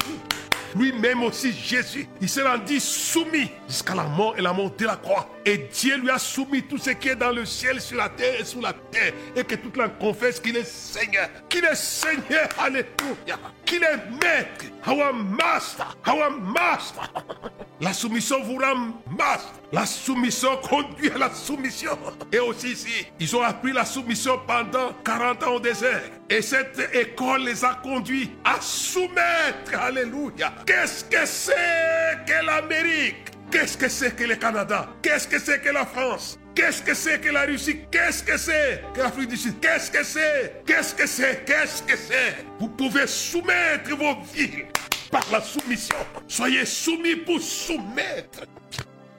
Lui-même 0.76 1.22
aussi 1.22 1.52
Jésus, 1.52 2.08
il 2.20 2.28
s'est 2.28 2.42
rendu 2.42 2.80
soumis 2.80 3.50
jusqu'à 3.68 3.94
la 3.94 4.04
mort 4.04 4.34
et 4.36 4.42
la 4.42 4.52
mort 4.52 4.70
de 4.76 4.84
la 4.84 4.96
croix. 4.96 5.28
Et 5.44 5.68
Dieu 5.72 5.96
lui 5.98 6.10
a 6.10 6.18
soumis 6.18 6.62
tout 6.62 6.78
ce 6.78 6.90
qui 6.90 7.08
est 7.08 7.16
dans 7.16 7.30
le 7.30 7.44
ciel, 7.44 7.80
sur 7.80 7.96
la 7.96 8.08
terre 8.08 8.40
et 8.40 8.44
sous 8.44 8.60
la 8.60 8.72
terre. 8.72 9.12
Et 9.34 9.44
que 9.44 9.54
toute 9.54 9.76
la 9.76 9.88
confesse 9.88 10.40
qu'il 10.40 10.56
est 10.56 10.64
Seigneur. 10.64 11.28
Qu'il 11.48 11.64
est 11.64 11.74
Seigneur. 11.74 12.48
Alléluia. 12.58 13.38
Qu'il 13.64 13.82
est 13.82 14.10
maître. 14.22 14.66
Our 14.86 15.12
master. 15.12 15.96
Our 16.06 16.30
master. 16.30 17.10
La 17.80 17.92
soumission 17.92 18.42
vous 18.42 18.56
rend 18.56 18.92
master. 19.16 19.52
La 19.70 19.86
soumission 19.86 20.56
conduit 20.56 21.10
à 21.14 21.18
la 21.18 21.30
soumission. 21.32 21.96
Et 22.32 22.40
aussi 22.40 22.72
ici, 22.72 23.06
ils 23.20 23.36
ont 23.36 23.42
appris 23.42 23.72
la 23.72 23.84
soumission 23.84 24.40
pendant 24.48 24.92
40 25.04 25.42
ans 25.44 25.54
au 25.54 25.60
désert. 25.60 26.02
Et 26.28 26.42
cette 26.42 26.90
école 26.92 27.42
les 27.42 27.64
a 27.64 27.74
conduits 27.80 28.32
à 28.44 28.60
soumettre. 28.60 29.78
Alléluia. 29.80 30.52
Qu'est-ce 30.66 31.04
que 31.04 31.24
c'est 31.24 32.18
que 32.26 32.44
l'Amérique? 32.44 33.30
Qu'est-ce 33.50 33.78
que 33.78 33.88
c'est 33.88 34.16
que 34.16 34.24
le 34.24 34.34
Canada? 34.34 34.88
Qu'est-ce 35.00 35.28
que 35.28 35.38
c'est 35.38 35.60
que 35.62 35.70
la 35.70 35.86
France? 35.86 36.36
Qu'est-ce 36.56 36.82
que 36.82 36.94
c'est 36.94 37.20
que 37.20 37.28
la 37.30 37.42
Russie? 37.42 37.78
Qu'est-ce 37.92 38.24
que 38.24 38.36
c'est 38.36 38.82
que 38.92 39.00
l'Afrique 39.00 39.28
du 39.28 39.36
Sud? 39.36 39.60
Qu'est-ce 39.60 39.90
que 39.92 40.02
c'est? 40.02 40.64
Qu'est-ce 40.66 40.94
que 40.96 41.06
c'est? 41.06 41.44
Qu'est-ce 41.46 41.82
que 41.84 41.96
c'est? 41.96 42.44
Vous 42.58 42.68
pouvez 42.70 43.06
soumettre 43.06 43.96
vos 43.96 44.16
vies 44.34 44.64
par 45.10 45.24
la 45.30 45.40
soumission. 45.40 45.96
Soyez 46.26 46.64
soumis 46.64 47.16
pour 47.16 47.40
soumettre. 47.40 48.42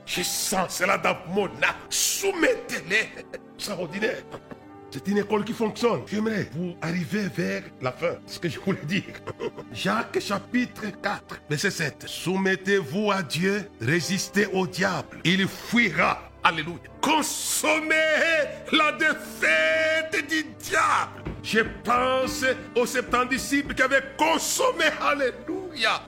Je 0.05 0.23
sens 0.23 0.77
cela 0.77 0.97
dans 0.97 1.17
mon 1.33 1.45
âme. 1.45 1.75
Soumettez-les. 1.89 3.09
Extraordinaire. 3.55 4.23
C'est 4.91 5.07
une 5.07 5.19
école 5.19 5.45
qui 5.45 5.53
fonctionne. 5.53 6.01
J'aimerais 6.07 6.49
vous 6.51 6.75
arriver 6.81 7.27
vers 7.35 7.61
la 7.79 7.91
fin. 7.91 8.15
Ce 8.25 8.39
que 8.39 8.49
je 8.49 8.59
voulais 8.59 8.83
dire. 8.85 9.03
Jacques 9.71 10.19
chapitre 10.19 10.85
4, 11.01 11.41
verset 11.47 11.69
7. 11.69 12.05
Soumettez-vous 12.07 13.11
à 13.11 13.21
Dieu, 13.21 13.69
résistez 13.79 14.47
au 14.47 14.65
diable. 14.65 15.19
Il 15.23 15.47
fuira. 15.47 16.31
Alléluia. 16.43 16.79
Consommez 17.01 17.93
la 18.71 18.93
défaite 18.93 20.27
du 20.27 20.43
diable. 20.59 21.29
Je 21.43 21.59
pense 21.83 22.45
aux 22.75 22.85
70 22.85 23.29
disciples 23.29 23.75
qui 23.75 23.81
avaient 23.83 24.03
consommé. 24.17 24.85
Alléluia. 25.01 25.58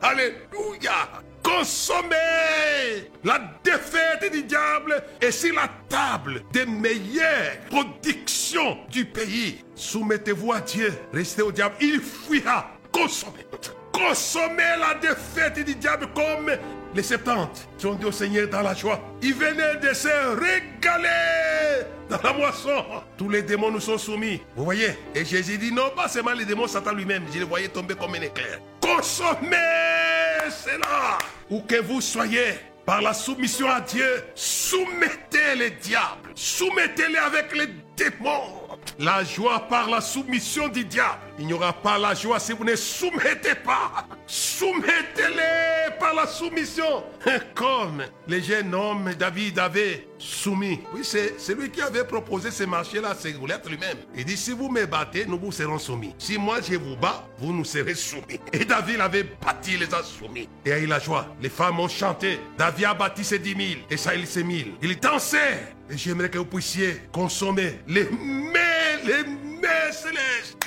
Alléluia 0.02 1.22
consommer 1.44 3.10
la 3.24 3.40
défaite 3.64 4.32
du 4.32 4.44
diable 4.44 5.04
et 5.22 5.32
sur 5.32 5.54
la 5.56 5.70
table 5.90 6.44
des 6.52 6.66
meilleures 6.66 7.60
productions 7.70 8.78
du 8.90 9.06
pays. 9.06 9.64
Soumettez-vous 9.76 10.54
à 10.54 10.62
Dieu, 10.62 10.94
restez 11.14 11.42
au 11.42 11.52
diable, 11.52 11.76
il 11.82 12.00
fuira. 12.00 12.72
Consommez. 12.92 13.46
Consommez 13.92 14.78
la 14.80 14.96
défaite 14.96 15.64
du 15.66 15.76
diable 15.76 16.08
comme 16.14 16.52
les 16.94 17.04
70 17.04 17.68
qui 17.78 17.86
ont 17.86 17.94
dit 17.94 18.06
au 18.06 18.12
Seigneur 18.12 18.50
dans 18.50 18.62
la 18.62 18.74
joie. 18.74 19.00
Il 19.22 19.34
venait 19.34 19.78
de 19.78 19.94
se 19.94 20.08
régaler 20.08 21.86
dans 22.10 22.20
la 22.22 22.34
moisson. 22.34 22.84
Tous 23.18 23.30
les 23.30 23.44
démons 23.44 23.72
nous 23.72 23.80
sont 23.80 23.98
soumis. 23.98 24.42
Vous 24.56 24.66
voyez? 24.66 24.98
Et 25.16 25.24
Jésus 25.24 25.58
dit 25.58 25.72
non, 25.72 25.90
pas 25.96 26.08
seulement 26.08 26.34
les 26.34 26.46
démons, 26.46 26.68
Satan 26.68 26.94
lui-même. 26.94 27.24
Je 27.34 27.40
les 27.40 27.46
voyais 27.46 27.70
tomber 27.70 27.96
comme 27.96 28.16
un 28.16 28.22
éclair. 28.22 28.60
Consommez 28.82 30.50
cela. 30.50 31.18
Où 31.50 31.62
que 31.62 31.82
vous 31.82 32.02
soyez, 32.02 32.56
par 32.86 33.02
la 33.02 33.14
soumission 33.14 33.70
à 33.70 33.82
Dieu, 33.82 34.24
soumettez 34.36 35.56
les 35.58 35.72
diables. 35.72 36.32
Soumettez-les 36.36 37.18
avec 37.18 37.56
les 37.56 37.68
démons. 37.96 38.62
La 39.00 39.24
joie 39.24 39.68
par 39.70 39.90
la 39.90 40.02
soumission 40.02 40.68
du 40.68 40.84
diable. 40.84 41.20
Il 41.42 41.48
n'y 41.48 41.54
aura 41.54 41.74
pas 41.74 41.98
la 41.98 42.14
joie 42.14 42.40
si 42.40 42.54
vous 42.54 42.64
ne 42.64 42.76
soumettez 42.76 43.56
pas. 43.56 44.06
Soumettez-les 44.28 45.98
par 46.00 46.14
la 46.14 46.28
soumission. 46.28 47.04
Comme 47.56 48.04
les 48.28 48.44
jeunes 48.44 48.76
hommes 48.76 49.12
David 49.18 49.58
avait 49.58 50.08
soumis. 50.20 50.82
Oui, 50.94 51.00
c'est 51.02 51.40
celui 51.40 51.72
qui 51.72 51.82
avait 51.82 52.04
proposé 52.04 52.52
ce 52.52 52.64
marché-là, 52.66 53.16
c'est 53.18 53.34
l'être 53.48 53.68
lui-même. 53.68 53.98
Il 54.16 54.26
dit, 54.26 54.38
si 54.38 54.52
vous 54.52 54.70
me 54.70 54.86
battez, 54.86 55.26
nous 55.26 55.40
vous 55.40 55.52
serons 55.52 55.80
soumis. 55.80 56.14
Si 56.20 56.38
moi 56.38 56.60
je 56.62 56.76
vous 56.76 56.96
bats, 56.96 57.28
vous 57.40 57.52
nous 57.52 57.66
serez 57.66 57.96
soumis. 57.96 58.40
Et 58.54 58.64
David 58.64 59.02
avait 59.02 59.24
bâti, 59.24 59.78
les 59.78 59.92
a 59.96 60.04
soumis. 60.04 60.48
Et 60.64 60.72
a 60.72 60.78
eu 60.78 60.86
la 60.86 61.00
joie. 61.00 61.26
Les 61.42 61.50
femmes 61.50 61.80
ont 61.80 61.88
chanté. 61.88 62.40
David 62.56 62.86
a 62.86 62.94
bâti 62.94 63.24
ses 63.24 63.40
dix 63.40 63.56
mille 63.56 63.80
et 63.90 63.98
Saïl 63.98 64.28
ses 64.28 64.44
mille. 64.44 64.74
Il 64.84 65.00
dansait. 65.00 65.74
Et 65.90 65.98
j'aimerais 65.98 66.30
que 66.30 66.38
vous 66.38 66.46
puissiez 66.46 67.02
consommer 67.12 67.80
les 67.88 68.04
mets, 68.04 69.02
les 69.04 69.24
mets 69.24 69.92
célestes 69.92 70.62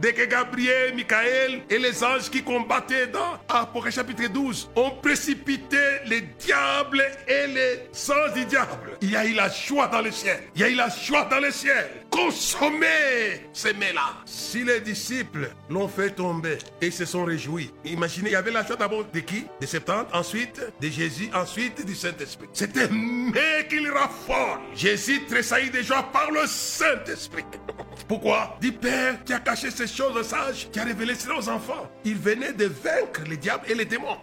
dès 0.00 0.12
que 0.12 0.24
Gabriel, 0.24 0.94
Michael 0.94 1.62
et 1.68 1.78
les 1.78 2.02
anges 2.04 2.30
qui 2.30 2.42
combattaient 2.42 3.06
dans 3.06 3.38
Apocalypse 3.48 3.96
chapitre 3.96 4.28
12 4.28 4.70
ont 4.76 4.90
précipité 5.02 5.76
les 6.06 6.22
diables 6.38 7.04
et 7.26 7.46
les 7.46 8.10
anges 8.10 8.34
du 8.34 8.44
diable. 8.44 8.96
Il 9.00 9.10
y 9.10 9.16
a 9.16 9.24
eu 9.24 9.34
la 9.34 9.48
joie 9.48 9.88
dans 9.88 10.00
le 10.00 10.10
ciel. 10.10 10.40
Il 10.54 10.60
y 10.60 10.64
a 10.64 10.68
eu 10.68 10.74
la 10.74 10.88
joie 10.88 11.24
dans 11.30 11.40
le 11.40 11.50
ciel. 11.50 12.01
Consommer 12.12 13.48
ces 13.54 13.72
mets-là. 13.72 14.18
Si 14.26 14.62
les 14.62 14.80
disciples 14.80 15.50
l'ont 15.70 15.88
fait 15.88 16.10
tomber 16.10 16.58
et 16.82 16.90
se 16.90 17.06
sont 17.06 17.24
réjouis, 17.24 17.72
imaginez, 17.86 18.28
il 18.28 18.32
y 18.32 18.36
avait 18.36 18.50
la 18.50 18.64
joie 18.64 18.76
d'abord 18.76 19.04
de 19.12 19.20
qui? 19.20 19.46
De 19.60 19.66
70, 19.66 20.14
ensuite 20.14 20.60
de 20.80 20.88
Jésus, 20.88 21.30
ensuite 21.34 21.84
du 21.86 21.94
Saint-Esprit. 21.94 22.48
C'était 22.52 22.88
mais 22.88 23.66
qu'il 23.68 23.88
raffole. 23.90 24.60
Jésus 24.74 25.24
tressaillit 25.26 25.70
de 25.70 25.80
joie 25.80 26.02
par 26.12 26.30
le 26.30 26.46
Saint-Esprit. 26.46 27.44
Pourquoi? 28.08 28.58
Dit 28.60 28.72
Père 28.72 29.24
qui 29.24 29.32
a 29.32 29.40
caché 29.40 29.70
ces 29.70 29.86
choses 29.86 30.26
sages, 30.26 30.68
qui 30.70 30.78
a 30.78 30.84
révélé 30.84 31.14
cela 31.14 31.38
aux 31.38 31.48
enfants. 31.48 31.90
Il 32.04 32.16
venait 32.16 32.52
de 32.52 32.66
vaincre 32.66 33.22
les 33.26 33.38
diables 33.38 33.64
et 33.70 33.74
les 33.74 33.86
démons. 33.86 34.18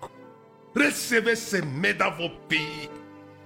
Recevez 0.75 1.35
ces 1.35 1.63
mets 1.63 1.95
dans 1.95 2.11
vos 2.11 2.29
pays. 2.47 2.89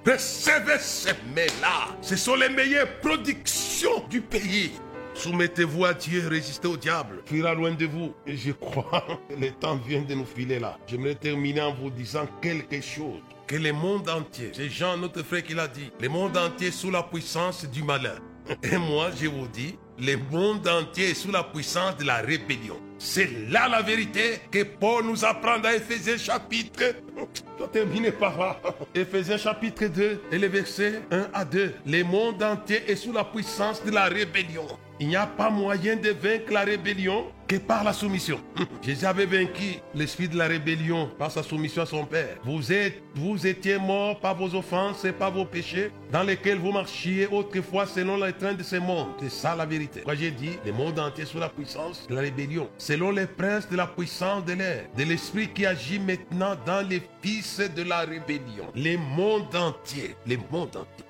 Ces 0.06 1.14
mets-là. 1.34 1.96
Ce 2.02 2.16
sont 2.16 2.36
les 2.36 2.50
meilleures 2.50 3.00
productions 3.00 4.06
du 4.10 4.22
pays. 4.22 4.72
Soumettez-vous 5.14 5.86
à 5.86 5.94
Dieu, 5.94 6.28
résistez 6.28 6.68
au 6.68 6.76
diable. 6.76 7.22
Fuira 7.26 7.54
loin 7.54 7.72
de 7.72 7.86
vous. 7.86 8.14
Et 8.26 8.36
je 8.36 8.52
crois 8.52 9.06
que 9.30 9.36
le 9.40 9.52
temps 9.52 9.76
vient 9.78 10.02
de 10.02 10.14
nous 10.16 10.26
filer 10.26 10.60
là. 10.60 10.78
J'aimerais 10.88 11.16
terminer 11.16 11.62
en 11.62 11.74
vous 11.74 11.90
disant 11.90 12.28
quelque 12.42 12.82
chose. 12.82 13.22
Que 13.48 13.56
le 13.56 13.72
monde 13.74 14.10
entier, 14.10 14.52
c'est 14.54 14.70
Jean, 14.70 14.98
notre 14.98 15.22
frère, 15.24 15.44
qui 15.44 15.54
l'a 15.54 15.68
dit, 15.68 15.92
le 16.00 16.10
monde 16.10 16.38
entier 16.38 16.72
sous 16.72 16.90
la 16.90 17.04
puissance 17.04 17.66
du 17.66 17.84
malin. 17.84 18.16
Et 18.64 18.78
moi, 18.78 19.10
je 19.12 19.28
vous 19.28 19.48
dis, 19.48 19.78
le 20.00 20.18
monde 20.32 20.68
entier 20.68 21.12
est 21.12 21.14
sous 21.14 21.32
la 21.32 21.44
puissance 21.44 21.98
de 21.98 22.06
la 22.06 22.18
rébellion. 22.18 22.80
C'est 22.98 23.30
là 23.50 23.68
la 23.68 23.82
vérité 23.82 24.40
que 24.50 24.64
Paul 24.64 25.06
nous 25.06 25.26
apprend 25.26 25.60
dans 25.60 25.70
Ephésiens 25.70 26.18
chapitre. 26.18 26.96
Je 27.60 27.66
terminer 27.66 28.12
par 28.12 28.38
là. 28.38 28.60
Ephésiens 28.96 29.38
chapitre 29.38 29.88
2 29.88 30.22
et 30.32 30.38
les 30.38 30.48
versets 30.48 31.02
1 31.12 31.28
à 31.34 31.46
2. 31.46 31.74
Le 31.86 32.04
monde 32.04 32.42
entier 32.42 32.90
est 32.90 32.96
sous 32.96 33.12
la 33.12 33.24
puissance 33.24 33.84
de 33.84 33.92
la 33.92 34.06
rébellion. 34.06 34.68
Il 35.00 35.08
n'y 35.08 35.16
a 35.16 35.26
pas 35.26 35.50
moyen 35.50 35.96
de 35.96 36.10
vaincre 36.10 36.54
la 36.54 36.62
rébellion 36.62 37.26
que 37.48 37.56
par 37.56 37.84
la 37.84 37.94
soumission. 37.94 38.40
Jésus 38.82 39.06
avait 39.06 39.26
vaincu 39.26 39.80
l'esprit 39.96 40.30
de 40.30 40.38
la 40.38 40.48
rébellion 40.48 41.10
par 41.18 41.32
sa 41.32 41.42
soumission 41.42 41.82
à 41.82 41.86
son 41.86 42.06
Père. 42.06 42.38
Vous, 42.44 42.72
êtes, 42.72 43.02
vous 43.16 43.46
étiez 43.46 43.78
morts 43.78 44.20
par 44.20 44.36
vos 44.36 44.54
offenses 44.56 45.04
et 45.04 45.12
par 45.12 45.32
vos 45.32 45.46
péchés 45.46 45.92
dans 46.12 46.24
lesquels 46.24 46.60
vous 46.60 46.72
marchiez 46.72 47.28
autrefois 47.28 47.86
selon 47.86 48.18
les 48.18 48.34
trains 48.34 48.54
de 48.54 48.64
ce 48.64 48.76
monde. 48.76 49.08
C'est 49.20 49.32
ça 49.32 49.56
la 49.56 49.66
vérité. 49.66 50.04
Quand 50.06 50.16
j'ai 50.16 50.32
dit 50.32 50.52
le 50.66 50.72
monde 50.72 51.00
entier 51.00 51.26
sous 51.26 51.40
la 51.40 51.50
puissance 51.50 52.08
de 52.08 52.16
la 52.16 52.22
rébellion, 52.22 52.70
selon 52.78 53.12
les 53.12 53.28
princes 53.28 53.68
de 53.70 53.76
la 53.76 53.88
puissance 53.88 54.46
de 54.46 54.54
l'air, 54.54 54.86
de 54.96 55.04
l'esprit 55.04 55.50
qui 55.50 55.66
agit 55.66 56.00
maintenant 56.00 56.56
dans 56.66 56.88
les 56.88 57.02
fils 57.22 57.60
de 57.76 57.84
la 57.84 58.02
rébellion. 58.02 58.68
Le 58.76 58.98
monde 58.98 59.56
entier, 59.56 60.16
le 60.28 60.38
monde 60.52 60.76
entier. 60.76 61.06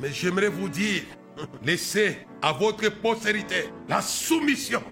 Mais 0.00 0.12
j'aimerais 0.12 0.48
vous 0.48 0.68
dire, 0.68 1.02
laissez 1.62 2.26
à 2.42 2.52
votre 2.52 2.88
postérité 2.88 3.70
la 3.88 4.00
soumission. 4.00 4.82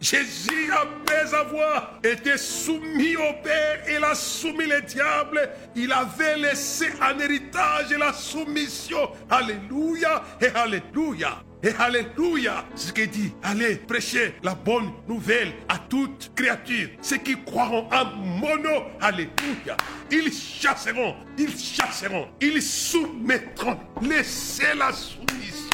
Jésus, 0.00 0.72
après 0.72 1.32
avoir 1.32 2.00
été 2.02 2.36
soumis 2.36 3.14
au 3.14 3.40
Père, 3.44 3.84
il 3.88 4.02
a 4.02 4.16
soumis 4.16 4.66
les 4.66 4.82
diables, 4.82 5.48
il 5.76 5.92
avait 5.92 6.38
laissé 6.38 6.86
en 7.00 7.16
héritage 7.20 7.90
la 7.96 8.12
soumission. 8.12 9.10
Alléluia 9.30 10.24
et 10.40 10.48
Alléluia. 10.48 11.44
Et 11.62 11.70
Alléluia, 11.78 12.64
ce 12.74 12.92
qu'il 12.92 13.08
dit. 13.08 13.32
Allez 13.42 13.76
prêcher 13.76 14.34
la 14.42 14.54
bonne 14.54 14.90
nouvelle 15.08 15.52
à 15.68 15.78
toute 15.78 16.32
créature. 16.34 16.88
Ceux 17.00 17.18
qui 17.18 17.36
croiront 17.44 17.88
en 17.92 18.04
mono, 18.16 18.84
Alléluia. 19.00 19.76
Ils 20.10 20.32
chasseront, 20.32 21.14
ils 21.38 21.56
chasseront, 21.56 22.28
ils 22.40 22.60
soumettront. 22.60 23.78
Laissez 24.02 24.74
la 24.76 24.92
soumission 24.92 25.70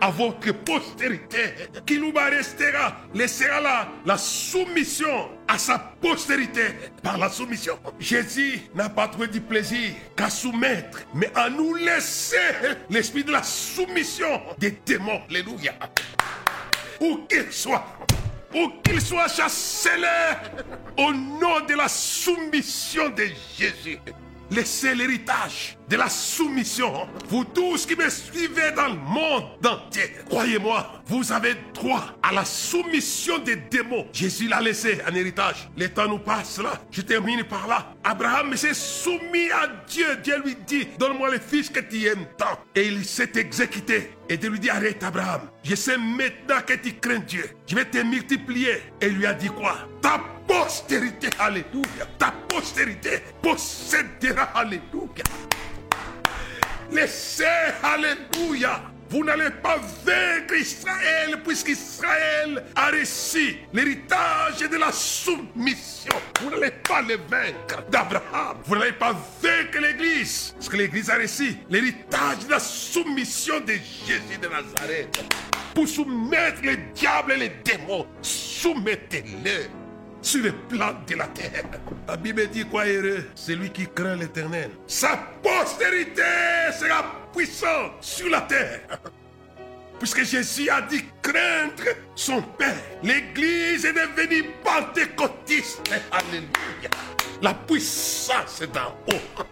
à 0.00 0.10
votre 0.10 0.52
postérité. 0.52 1.54
Qui 1.84 1.98
nous 1.98 2.12
restera, 2.12 2.96
laissera 3.14 3.88
la 4.04 4.18
soumission 4.18 5.28
à 5.48 5.58
sa 5.58 5.78
postérité 5.78 6.62
par 7.02 7.18
la 7.18 7.28
soumission. 7.28 7.78
Jésus 7.98 8.60
n'a 8.74 8.88
pas 8.88 9.08
trouvé 9.08 9.28
du 9.28 9.40
plaisir 9.40 9.92
qu'à 10.16 10.30
soumettre, 10.30 11.00
mais 11.14 11.30
à 11.34 11.48
nous 11.48 11.74
laisser 11.74 12.36
l'esprit 12.90 13.24
de 13.24 13.32
la 13.32 13.42
soumission 13.42 14.40
des 14.58 14.72
démons. 14.84 15.20
Alléluia. 15.30 15.74
Où 17.00 17.18
qu'il 17.28 17.52
soit, 17.52 17.84
ou 18.54 18.70
qu'ils 18.82 19.00
soient 19.00 19.28
chassés 19.28 19.90
au 20.96 21.12
nom 21.12 21.60
de 21.68 21.74
la 21.74 21.88
soumission 21.88 23.08
de 23.10 23.24
Jésus. 23.58 23.98
Laissez 24.50 24.94
l'héritage 24.94 25.76
de 25.88 25.96
la 25.96 26.08
soumission. 26.08 27.08
Vous 27.28 27.44
tous 27.44 27.86
qui 27.86 27.96
me 27.96 28.08
suivez 28.08 28.72
dans 28.76 28.88
le 28.88 28.98
monde 28.98 29.44
entier, 29.64 30.12
croyez-moi, 30.28 31.02
vous 31.06 31.32
avez 31.32 31.54
droit 31.74 32.16
à 32.22 32.32
la 32.32 32.44
soumission 32.44 33.38
des 33.38 33.56
démons. 33.56 34.06
Jésus 34.12 34.48
l'a 34.48 34.60
laissé 34.60 34.98
en 35.08 35.14
héritage. 35.14 35.68
Le 35.76 35.88
temps 35.88 36.08
nous 36.08 36.18
passe 36.18 36.58
là. 36.58 36.80
Je 36.90 37.02
termine 37.02 37.44
par 37.44 37.66
là. 37.66 37.94
Abraham 38.04 38.56
s'est 38.56 38.74
soumis 38.74 39.50
à 39.50 39.68
Dieu. 39.88 40.16
Dieu 40.22 40.40
lui 40.44 40.56
dit, 40.66 40.86
donne-moi 40.98 41.30
le 41.30 41.38
fils 41.38 41.68
que 41.68 41.80
tu 41.80 42.04
aimes 42.06 42.26
tant. 42.36 42.58
Et 42.74 42.86
il 42.86 43.04
s'est 43.04 43.32
exécuté. 43.34 44.10
Et 44.28 44.36
Dieu 44.36 44.50
lui 44.50 44.60
dit, 44.60 44.70
arrête 44.70 45.02
Abraham. 45.02 45.42
Je 45.62 45.74
sais 45.74 45.98
maintenant 45.98 46.60
que 46.64 46.74
tu 46.74 46.94
crains 46.94 47.18
Dieu. 47.20 47.48
Je 47.66 47.74
vais 47.74 47.84
te 47.84 47.98
multiplier. 47.98 48.82
Et 49.00 49.06
il 49.06 49.16
lui 49.16 49.26
a 49.26 49.34
dit 49.34 49.48
quoi? 49.48 49.76
Ta 50.00 50.20
postérité, 50.46 51.28
alléluia. 51.38 52.06
Ta 52.18 52.32
postérité 52.48 53.22
possédera, 53.42 54.44
alléluia. 54.54 55.24
Laissez, 56.90 57.44
alléluia. 57.82 58.82
Vous 59.08 59.22
n'allez 59.22 59.50
pas 59.62 59.78
vaincre 60.04 60.54
Israël 60.54 61.40
puisqu'Israël 61.44 62.64
a 62.74 62.90
reçu 62.90 63.56
l'héritage 63.72 64.68
de 64.68 64.76
la 64.76 64.90
soumission. 64.90 66.12
Vous 66.40 66.50
n'allez 66.50 66.72
pas 66.72 67.02
le 67.02 67.16
vaincre 67.28 67.84
d'Abraham. 67.88 68.58
Vous 68.64 68.74
n'allez 68.74 68.92
pas 68.92 69.12
vaincre 69.40 69.78
l'Église. 69.80 70.52
Parce 70.56 70.68
que 70.68 70.76
l'Église 70.76 71.08
a 71.08 71.16
reçu 71.16 71.56
l'héritage 71.70 72.46
de 72.46 72.50
la 72.50 72.58
soumission 72.58 73.60
de 73.60 73.74
Jésus 73.74 74.38
de 74.42 74.48
Nazareth. 74.48 75.24
Pour 75.72 75.86
soumettre 75.86 76.62
les 76.62 76.76
diables 76.94 77.32
et 77.32 77.36
les 77.36 77.52
démons, 77.64 78.06
soumettez-les 78.22 79.68
sur 80.26 80.42
le 80.42 80.50
plan 80.50 80.92
de 81.06 81.14
la 81.14 81.28
terre. 81.28 81.62
La 82.08 82.16
Bible 82.16 82.48
dit 82.48 82.64
quoi 82.64 82.84
heureux 82.84 83.24
Celui 83.36 83.70
qui 83.70 83.86
craint 83.86 84.16
l'éternel. 84.16 84.70
Sa 84.88 85.16
postérité 85.40 86.22
sera 86.76 87.04
puissante 87.32 87.92
sur 88.00 88.28
la 88.28 88.40
terre. 88.40 88.98
Puisque 90.00 90.24
Jésus 90.24 90.68
a 90.68 90.82
dit 90.82 91.04
craindre 91.22 91.94
son 92.16 92.42
Père. 92.42 92.74
L'église 93.04 93.84
est 93.84 93.92
devenue 93.92 94.50
pentecôtiste. 94.64 95.88
Alléluia. 96.10 96.90
La 97.40 97.54
puissance 97.54 98.60
est 98.62 98.74
d'en 98.74 98.96
haut. 99.08 99.44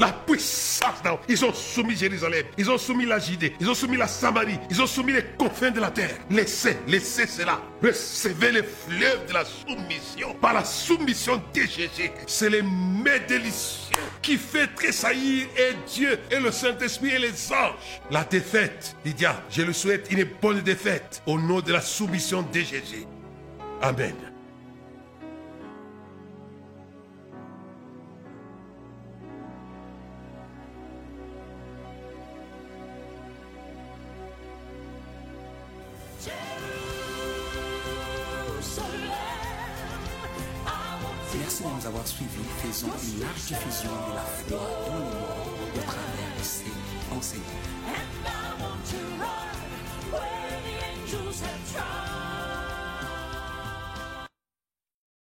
La 0.00 0.12
puissance 0.12 1.02
d'en. 1.04 1.20
Ils 1.28 1.44
ont 1.44 1.52
soumis 1.52 1.94
Jérusalem. 1.94 2.46
Ils 2.56 2.70
ont 2.70 2.78
soumis 2.78 3.04
la 3.04 3.18
Judée. 3.18 3.52
Ils 3.60 3.68
ont 3.68 3.74
soumis 3.74 3.98
la 3.98 4.08
Samarie. 4.08 4.58
Ils 4.70 4.80
ont 4.80 4.86
soumis 4.86 5.12
les 5.12 5.24
confins 5.36 5.70
de 5.70 5.78
la 5.78 5.90
terre. 5.90 6.16
Laissez, 6.30 6.78
laissez 6.88 7.26
cela. 7.26 7.60
Recevez 7.82 8.50
les 8.50 8.62
fleuves 8.62 9.26
de 9.28 9.34
la 9.34 9.44
soumission. 9.44 10.34
Par 10.40 10.54
la 10.54 10.64
soumission 10.64 11.42
de 11.54 11.60
Jésus. 11.60 12.10
C'est 12.26 12.48
le 12.48 12.62
mets 12.62 13.20
délicieux 13.28 13.94
qui 14.22 14.38
fait 14.38 14.68
tressaillir 14.68 15.46
et 15.58 15.74
Dieu 15.86 16.18
et 16.30 16.40
le 16.40 16.50
Saint-Esprit 16.50 17.10
et 17.10 17.18
les 17.18 17.52
anges. 17.52 18.00
La 18.10 18.24
défaite, 18.24 18.96
Lydia, 19.04 19.42
je 19.50 19.60
le 19.60 19.74
souhaite 19.74 20.08
une 20.10 20.24
bonne 20.40 20.62
défaite 20.62 21.22
au 21.26 21.38
nom 21.38 21.60
de 21.60 21.72
la 21.74 21.82
soumission 21.82 22.40
de 22.40 22.60
Jésus. 22.60 23.04
Amen. 23.82 24.29
Merci 41.60 41.74
de 41.74 41.80
nous 41.80 41.86
avoir 41.86 42.06
suivis. 42.06 42.30
Faisons 42.62 42.86
une 42.86 43.20
large 43.20 43.44
diffusion 43.46 43.90
de 43.90 44.14
la 44.14 44.22
foi 44.22 44.50
dans 44.50 44.94
le 44.94 45.04
monde 45.04 45.12
au 45.74 45.80
travers 45.80 46.38
de 46.38 46.42
ces 46.42 46.72
enseignements. 47.16 47.70